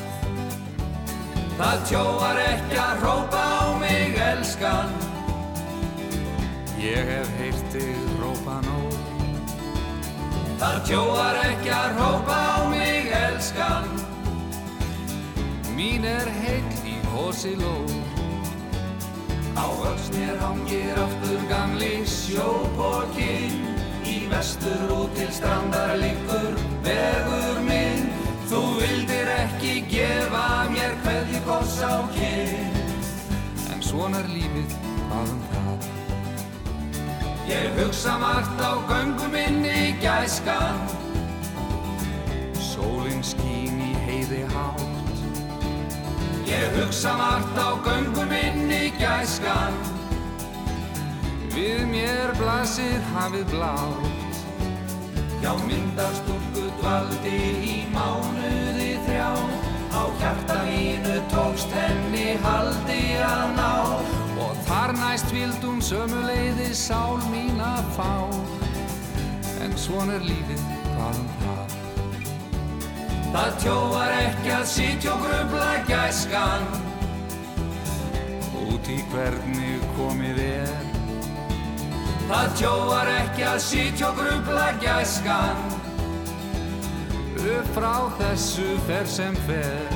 Það 1.58 1.82
tjóar 1.90 2.40
ekki 2.46 2.78
að 2.80 3.02
rópa 3.04 3.42
á 3.44 3.68
mig, 3.82 4.16
elskan. 4.30 4.94
Ég 6.80 7.12
hef 7.12 7.34
heyrt 7.42 7.74
þig 7.76 7.92
rópa 7.92 8.06
nóg 8.06 8.07
Það 10.58 10.78
tjóar 10.90 11.36
ekki 11.44 11.70
að 11.70 11.92
hrópa 12.00 12.36
á 12.58 12.58
mig 12.72 13.12
elskan. 13.14 13.90
Mín 15.78 16.08
er 16.10 16.30
heill 16.42 16.80
í 16.90 16.96
hosi 17.12 17.52
ló. 17.60 17.76
Á 19.54 19.70
vöxnir 19.84 20.34
hangir 20.42 20.98
aftur 20.98 21.44
gamli 21.52 22.02
sjópokinn. 22.10 23.68
Í 24.10 24.18
vestur 24.32 24.96
út 24.98 25.14
til 25.20 25.30
strandar 25.38 25.94
liggur 26.02 26.58
vegur 26.88 27.62
minn. 27.68 28.10
Þú 28.50 28.64
vildir 28.80 29.30
ekki 29.36 29.76
gefa 29.94 30.48
mér 30.74 30.98
hverði 31.06 31.44
koss 31.46 31.78
á 31.86 32.02
kinn. 32.18 32.82
En 33.76 33.86
svona 33.86 34.26
er 34.26 34.34
lífið, 34.34 34.74
um 35.12 35.38
það? 35.52 35.57
Ég 37.48 37.72
hugsa 37.80 38.18
margt 38.18 38.60
á 38.62 38.76
göngum 38.88 39.32
minni 39.32 39.96
gæskan. 40.02 40.76
Sólinn 42.60 43.24
skín 43.24 43.80
í 43.80 43.94
heiði 44.04 44.42
hátt. 44.52 45.22
Ég 46.44 46.76
hugsa 46.76 47.16
margt 47.16 47.56
á 47.56 47.70
göngum 47.88 48.28
minni 48.28 48.92
gæskan. 49.00 49.80
Við 51.56 51.88
mér 51.88 52.36
blasir 52.36 53.00
hafið 53.16 53.48
blátt. 53.56 54.44
Já 55.40 55.56
myndarstúrku 55.64 56.68
dvaldi 56.82 57.40
í 57.64 57.80
mánuði 57.96 58.92
þrjá. 59.08 59.32
Á 59.96 60.04
hjarta 60.20 60.62
mínu 60.68 61.20
tókst 61.32 61.72
henni 61.72 62.36
haldi 62.44 63.04
að 63.24 63.48
ná 63.56 64.27
þar 64.68 64.94
næst 65.00 65.32
vildum 65.32 65.82
sömuleiði 65.84 66.70
sál 66.76 67.20
mín 67.32 67.60
að 67.64 67.92
fá. 67.96 68.12
En 69.64 69.74
svon 69.80 70.12
er 70.14 70.24
lífið, 70.28 70.64
hvað 70.94 71.22
um 71.22 71.30
það? 71.42 71.78
Það 73.28 73.56
tjóvar 73.64 74.14
ekki 74.18 74.52
að 74.56 74.68
sitja 74.72 75.14
og 75.14 75.24
grubla 75.26 75.72
gæskan. 75.88 76.68
Út 78.68 78.92
í 78.92 79.00
hvernig 79.12 79.88
komið 79.98 80.40
er. 80.46 80.86
Það 82.28 82.56
tjóvar 82.60 83.12
ekki 83.14 83.44
að 83.48 83.60
sitja 83.64 84.10
og 84.12 84.22
grubla 84.22 84.68
gæskan. 84.84 85.62
Upp 87.38 87.68
frá 87.76 87.94
þessu 88.20 88.68
fer 88.88 89.08
sem 89.08 89.36
fer. 89.48 89.94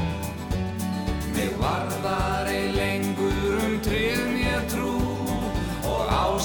Mig 1.36 1.56
varðar 1.60 2.41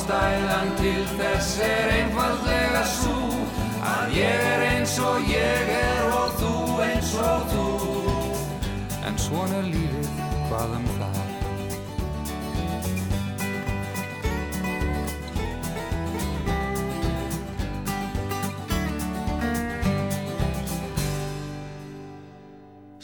ástæðan 0.07 0.69
til 0.79 1.07
þess 1.19 1.57
er 1.67 1.89
einfaldlega 1.91 2.83
svo 2.87 3.15
Að 3.87 4.13
ég 4.15 4.45
er 4.51 4.63
eins 4.69 4.95
og 5.03 5.27
ég 5.31 5.71
er 5.75 6.13
og 6.15 6.31
þú 6.39 6.53
eins 6.83 7.13
og 7.23 7.51
þú. 7.51 7.67
En 9.07 9.19
svona 9.19 9.61
lífið, 9.67 10.09
hvað 10.49 10.75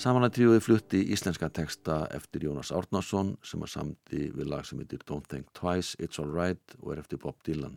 Samanatríuði 0.03 0.59
flutti 0.59 0.99
íslenska 1.15 1.47
teksta 1.55 2.09
eftir 2.11 2.49
Jónas 2.49 2.73
Árnason 2.75 3.37
sem 3.47 3.61
að 3.63 3.71
samti 3.71 4.23
við 4.35 4.49
lag 4.51 4.65
sem 4.67 4.81
heitir 4.83 5.05
Don't 5.07 5.29
Think 5.31 5.53
Twice, 5.55 5.95
It's 6.03 6.19
Alright 6.19 6.75
og 6.81 6.89
er 6.95 7.03
eftir 7.05 7.21
Bob 7.23 7.37
Dylan. 7.47 7.77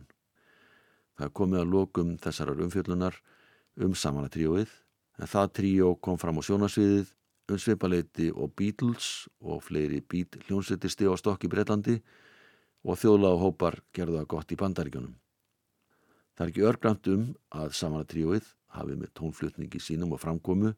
Það 1.14 1.30
komið 1.38 1.60
að 1.60 1.70
lokum 1.74 2.10
þessarar 2.24 2.62
umfjöllunar 2.64 3.20
um 3.78 3.94
Samanatríuðið 3.94 4.72
en 5.20 5.30
það 5.36 5.52
tríó 5.60 5.92
kom 6.02 6.18
fram 6.18 6.40
á 6.40 6.46
sjónasviðið 6.48 7.12
um 7.54 7.62
svipaleiti 7.62 8.32
og 8.34 8.56
Beatles 8.58 9.12
og 9.38 9.62
fleiri 9.68 10.02
Beat 10.02 10.40
hljónsveitir 10.48 10.96
stíð 10.96 11.14
á 11.14 11.16
stokk 11.22 11.46
í 11.46 11.52
Breitlandi 11.52 11.96
og 12.82 12.98
þjóðláð 13.04 13.38
hópar 13.44 13.78
gerðu 13.94 14.18
það 14.18 14.28
gott 14.34 14.50
í 14.50 14.60
bandaríkjunum. 14.64 15.14
Það 16.34 16.42
er 16.48 16.50
ekki 16.56 16.68
örgrænt 16.72 17.14
um 17.14 17.24
að 17.54 17.72
Samanatríuðið 17.84 18.52
hafi 18.74 18.98
með 18.98 19.14
tónflutningi 19.14 19.78
sínum 19.78 20.18
og 20.18 20.24
framkomu 20.26 20.74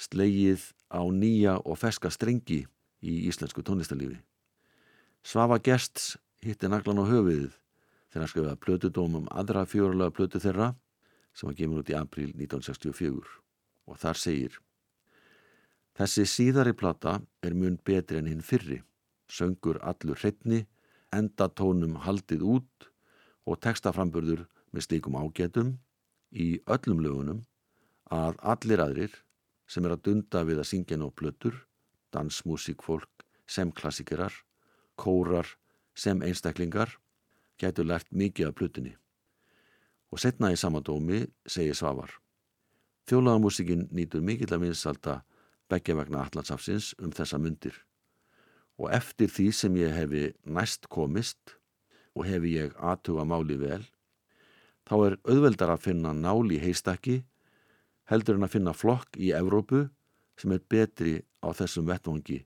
slegið 0.00 0.70
á 0.88 1.04
nýja 1.12 1.58
og 1.60 1.78
feska 1.80 2.10
strengi 2.12 2.64
í 3.04 3.14
íslensku 3.28 3.64
tónlistarlífi. 3.64 4.18
Svafa 5.22 5.60
Gests 5.60 6.16
hitti 6.44 6.68
naglan 6.68 7.02
á 7.02 7.04
höfuðið 7.04 7.52
þegar 8.10 8.24
hann 8.24 8.32
skrifaði 8.32 8.62
plötudóm 8.64 9.20
um 9.20 9.28
aðra 9.30 9.66
fjórulega 9.68 10.14
plötu 10.16 10.40
þeirra 10.40 10.72
sem 11.36 11.50
var 11.50 11.58
gemur 11.58 11.82
út 11.82 11.92
í 11.92 11.96
april 11.98 12.32
1964 12.32 13.36
og 13.90 14.00
þar 14.00 14.20
segir 14.20 14.58
Þessi 16.00 16.24
síðari 16.24 16.72
plata 16.72 17.18
er 17.44 17.52
mun 17.52 17.76
betri 17.84 18.20
en 18.20 18.28
hinn 18.30 18.44
fyrri, 18.46 18.78
söngur 19.28 19.80
allur 19.84 20.16
hreitni, 20.16 20.62
enda 21.12 21.50
tónum 21.50 21.98
haldið 22.06 22.44
út 22.56 22.86
og 23.44 23.58
textaframburður 23.60 24.46
með 24.70 24.86
slíkum 24.86 25.18
ágetum 25.18 25.74
í 26.30 26.62
öllum 26.70 27.02
lögunum 27.04 27.42
að 28.14 28.38
allir 28.52 28.82
aðrir 28.84 29.18
sem 29.70 29.86
er 29.86 29.94
að 29.94 30.04
dunda 30.08 30.42
við 30.46 30.62
að 30.62 30.70
syngja 30.72 30.98
ná 30.98 31.06
plötur, 31.14 31.54
dansmusíkfólk 32.10 33.26
sem 33.46 33.70
klassikerar, 33.70 34.34
kórar 34.98 35.46
sem 35.94 36.22
einstaklingar, 36.26 36.96
gætu 37.60 37.84
lært 37.86 38.10
mikið 38.10 38.50
af 38.50 38.56
plötunni. 38.58 38.96
Og 40.10 40.18
setna 40.18 40.50
í 40.50 40.58
samadómi 40.58 41.22
segir 41.46 41.76
Svavar. 41.78 42.10
Þjólaðamúsikinn 43.06 43.86
nýtur 43.94 44.24
mikill 44.26 44.50
að 44.54 44.66
vinsalta 44.66 45.20
begge 45.70 45.94
vegna 45.94 46.24
allansafsins 46.24 46.92
um 46.98 47.14
þessa 47.14 47.38
myndir. 47.38 47.76
Og 48.80 48.90
eftir 48.90 49.30
því 49.30 49.48
sem 49.54 49.78
ég 49.78 49.94
hefi 49.94 50.24
næst 50.44 50.88
komist 50.90 51.56
og 52.16 52.26
hefi 52.26 52.56
ég 52.56 52.74
aðtuga 52.74 53.26
máli 53.28 53.58
vel, 53.60 53.82
þá 54.88 54.94
er 55.06 55.18
auðveldar 55.28 55.74
að 55.76 55.84
finna 55.84 56.14
náli 56.16 56.58
heistakki 56.58 57.20
heldur 58.10 58.38
en 58.38 58.46
að 58.46 58.54
finna 58.56 58.74
flokk 58.74 59.18
í 59.18 59.30
Evrópu 59.36 59.84
sem 60.40 60.52
er 60.54 60.62
betri 60.72 61.20
á 61.44 61.48
þessum 61.54 61.86
vettvangi 61.86 62.40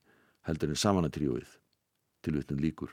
heldur 0.45 0.75
en 0.75 0.81
samanatríuið 0.81 1.57
til 2.25 2.37
utnum 2.41 2.61
líkur. 2.61 2.93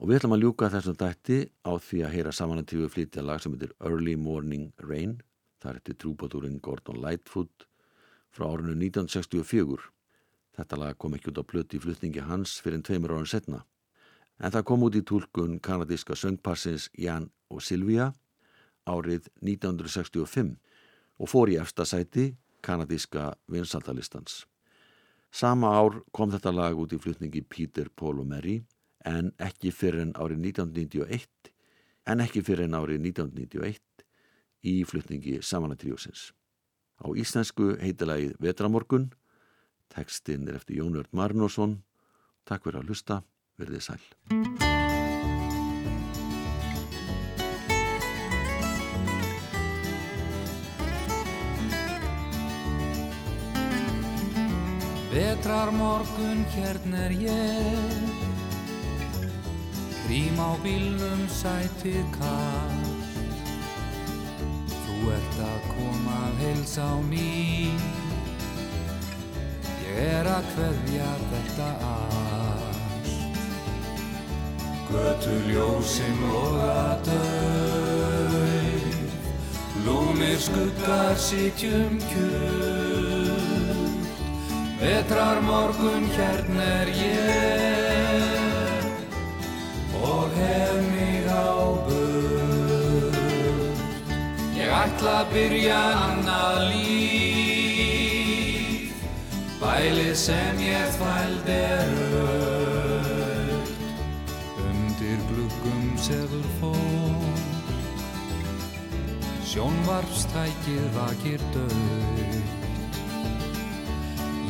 Og 0.00 0.08
við 0.08 0.20
ætlum 0.20 0.36
að 0.36 0.44
ljúka 0.44 0.70
þessum 0.72 0.98
dætti 1.00 1.40
á 1.64 1.72
því 1.76 2.02
að 2.04 2.14
heyra 2.14 2.32
samanatríuið 2.36 2.92
flytja 2.94 3.24
lag 3.24 3.40
sem 3.40 3.56
heitir 3.56 3.74
Early 3.80 4.16
Morning 4.16 4.70
Rain, 4.84 5.18
það 5.60 5.74
er 5.74 5.80
til 5.84 5.96
trúbadúrin 6.04 6.60
Gordon 6.60 7.00
Lightfoot 7.00 7.66
frá 8.32 8.46
árinu 8.48 8.76
1964. 8.76 9.90
Þetta 10.56 10.78
lag 10.80 10.96
kom 11.00 11.16
ekki 11.16 11.32
út 11.32 11.40
á 11.40 11.44
plöti 11.44 11.76
í 11.76 11.82
flutningi 11.84 12.24
hans 12.24 12.58
fyrir 12.64 12.80
tveimur 12.84 13.16
árun 13.16 13.28
setna. 13.28 13.64
En 14.40 14.52
það 14.52 14.66
kom 14.68 14.84
út 14.88 14.96
í 14.96 15.04
tólkun 15.04 15.60
kanadíska 15.60 16.16
söngparsins 16.16 16.88
Jan 16.96 17.28
og 17.52 17.60
Silvia 17.64 18.10
árið 18.88 19.28
1965 19.44 20.56
og 21.20 21.28
fór 21.28 21.52
í 21.52 21.58
efstasæti 21.60 22.30
kanadíska 22.64 23.34
vinsaldalistans. 23.52 24.44
Sama 25.30 25.70
ár 25.78 26.00
kom 26.12 26.32
þetta 26.32 26.52
lag 26.52 26.78
út 26.80 26.92
í 26.96 26.98
flutningi 26.98 27.44
Peter, 27.46 27.88
Paul 27.88 28.22
og 28.24 28.26
Mary 28.26 28.60
en 29.06 29.30
ekki 29.38 29.70
fyrir 29.72 30.02
en 30.02 30.16
árið 30.18 30.42
1991 30.50 31.52
en 32.10 32.24
ekki 32.24 32.42
fyrir 32.42 32.66
en 32.66 32.80
árið 32.80 33.04
1991 33.12 34.04
í 34.66 34.74
flutningi 34.84 35.38
Samanatríusins. 35.44 36.32
Á 37.00 37.08
íslensku 37.16 37.76
heitilagið 37.80 38.34
Vetramorgun, 38.42 39.08
tekstinn 39.94 40.48
er 40.50 40.60
eftir 40.60 40.82
Jónvörd 40.82 41.14
Marnósson. 41.16 41.80
Takk 42.44 42.66
fyrir 42.66 42.82
að 42.82 42.92
hlusta, 42.92 43.22
verðið 43.60 43.88
sæl. 43.88 44.79
Vetrar 55.10 55.70
morgun 55.74 56.44
hérna 56.54 56.96
er 57.06 57.10
ég. 57.10 58.30
Rím 60.10 60.38
á 60.42 60.58
bílnum 60.62 61.20
sætið 61.30 62.02
kallt 62.14 63.10
Þú 64.70 64.96
ert 65.14 65.36
að 65.46 65.60
koma 65.70 66.16
að 66.26 66.40
heilsa 66.42 66.82
á 66.82 66.98
ný 67.06 67.70
Ég 69.86 70.00
er 70.18 70.26
að 70.30 70.50
hverja 70.56 71.12
þetta 71.30 71.68
allt. 71.92 73.14
Götu 74.90 75.38
ljósinn 75.46 76.20
loga 76.26 76.98
döð 77.06 78.38
Lúnir 79.86 80.38
skuggar 80.42 81.14
sitjum 81.14 82.02
kjöld 82.10 82.89
Vetrar 84.80 85.40
morgun 85.44 86.04
hérna 86.16 86.62
er 86.80 86.88
ég. 86.88 88.84
Og 90.02 90.30
hef 90.36 90.74
mig 90.92 91.26
á 91.28 91.52
börn. 91.86 93.14
Ég 94.56 94.68
ætla 94.72 95.12
að 95.20 95.26
byrja 95.34 95.82
annað 96.06 96.58
líf. 96.70 97.70
Bælið 99.60 100.16
sem 100.16 100.56
ég 100.64 100.88
þvæld 100.96 101.46
er 101.52 101.90
öll 102.24 103.60
Undir 104.64 105.20
gluggum 105.28 105.84
sefur 106.00 106.48
fólk. 106.62 107.36
Sjónvarpstækið 109.50 110.84
vakir 110.96 111.40
döð 111.52 112.39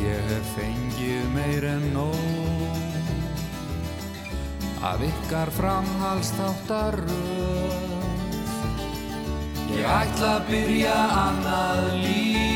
Ég 0.01 0.21
hef 0.33 0.47
fengið 0.57 1.25
meir 1.37 1.65
en 1.75 1.85
nóg 1.95 2.75
Af 4.91 5.01
ykkar 5.05 5.49
framhalsþáttaröð 5.61 7.89
Ég 9.71 9.87
ætla 9.87 10.31
að 10.41 10.47
byrja 10.51 10.99
annað 11.15 11.85
líf 12.03 12.51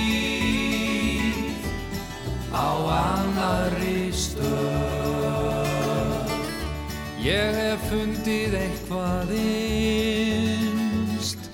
á 2.55 2.71
annarri 2.95 4.15
stöð. 4.15 4.45
Ég 7.25 7.57
hef 7.59 7.89
fundið 7.91 8.55
eitthvað 8.59 9.33
innst, 9.39 11.49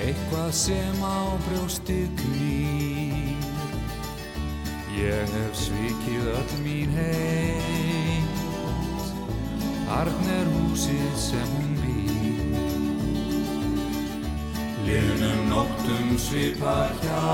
eitthvað 0.00 0.52
sem 0.54 1.02
á 1.04 1.36
brjósti 1.48 2.00
knýr. 2.22 3.39
Ég 5.00 5.30
hef 5.32 5.54
svikið 5.56 6.26
öll 6.28 6.50
mín 6.60 6.90
heit, 6.92 8.36
Arn 9.96 10.26
er 10.28 10.44
húsið 10.52 11.16
sem 11.16 11.48
hún 11.54 11.72
býr. 11.80 12.44
Liðnum 14.84 15.48
nóttum 15.48 16.20
svipar 16.20 16.92
hjá. 17.00 17.32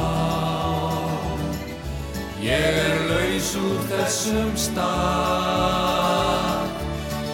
Ég 2.45 2.79
er 2.85 3.03
laus 3.11 3.51
úr 3.59 3.83
þessum 3.91 4.55
stað. 4.69 6.71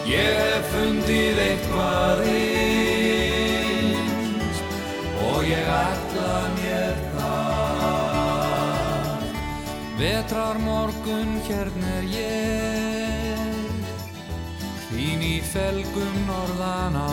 Ég 0.09 0.33
hef 0.41 0.65
fundið 0.73 1.37
eitthvað 1.45 2.25
innst 2.25 2.52
Vetrar 10.03 10.57
morgun 10.59 11.37
hérna 11.47 11.87
er 12.01 12.07
ég. 12.11 13.85
Þín 14.89 15.21
í 15.23 15.37
felgum 15.47 16.17
norðan 16.27 16.97
á. 16.99 17.07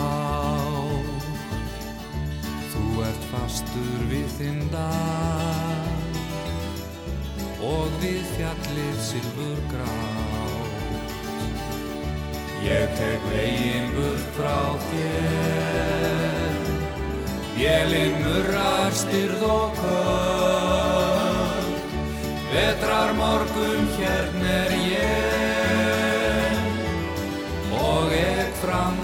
Þú 2.73 2.83
ert 3.07 3.23
fastur 3.31 4.03
við 4.11 4.27
þinn 4.35 4.59
dag 4.73 6.11
og 7.63 7.87
við 8.03 8.27
fjallið 8.35 8.99
silfur 9.07 9.63
grátt. 9.71 11.07
Ég 12.67 12.91
tek 12.99 13.21
veginn 13.31 13.89
burt 13.95 14.27
frá 14.35 14.59
þér, 14.89 16.59
vélinn 17.55 18.19
murrar 18.27 18.93
styrð 19.05 19.47
og 19.47 19.79
köld, 19.79 20.80
Vetrar 22.51 23.13
morgun 23.15 23.87
hérna 23.97 24.49
er 24.65 24.71
ég. 24.75 26.57
Og 27.79 28.11
ekk 28.11 28.57
fram 28.59 29.00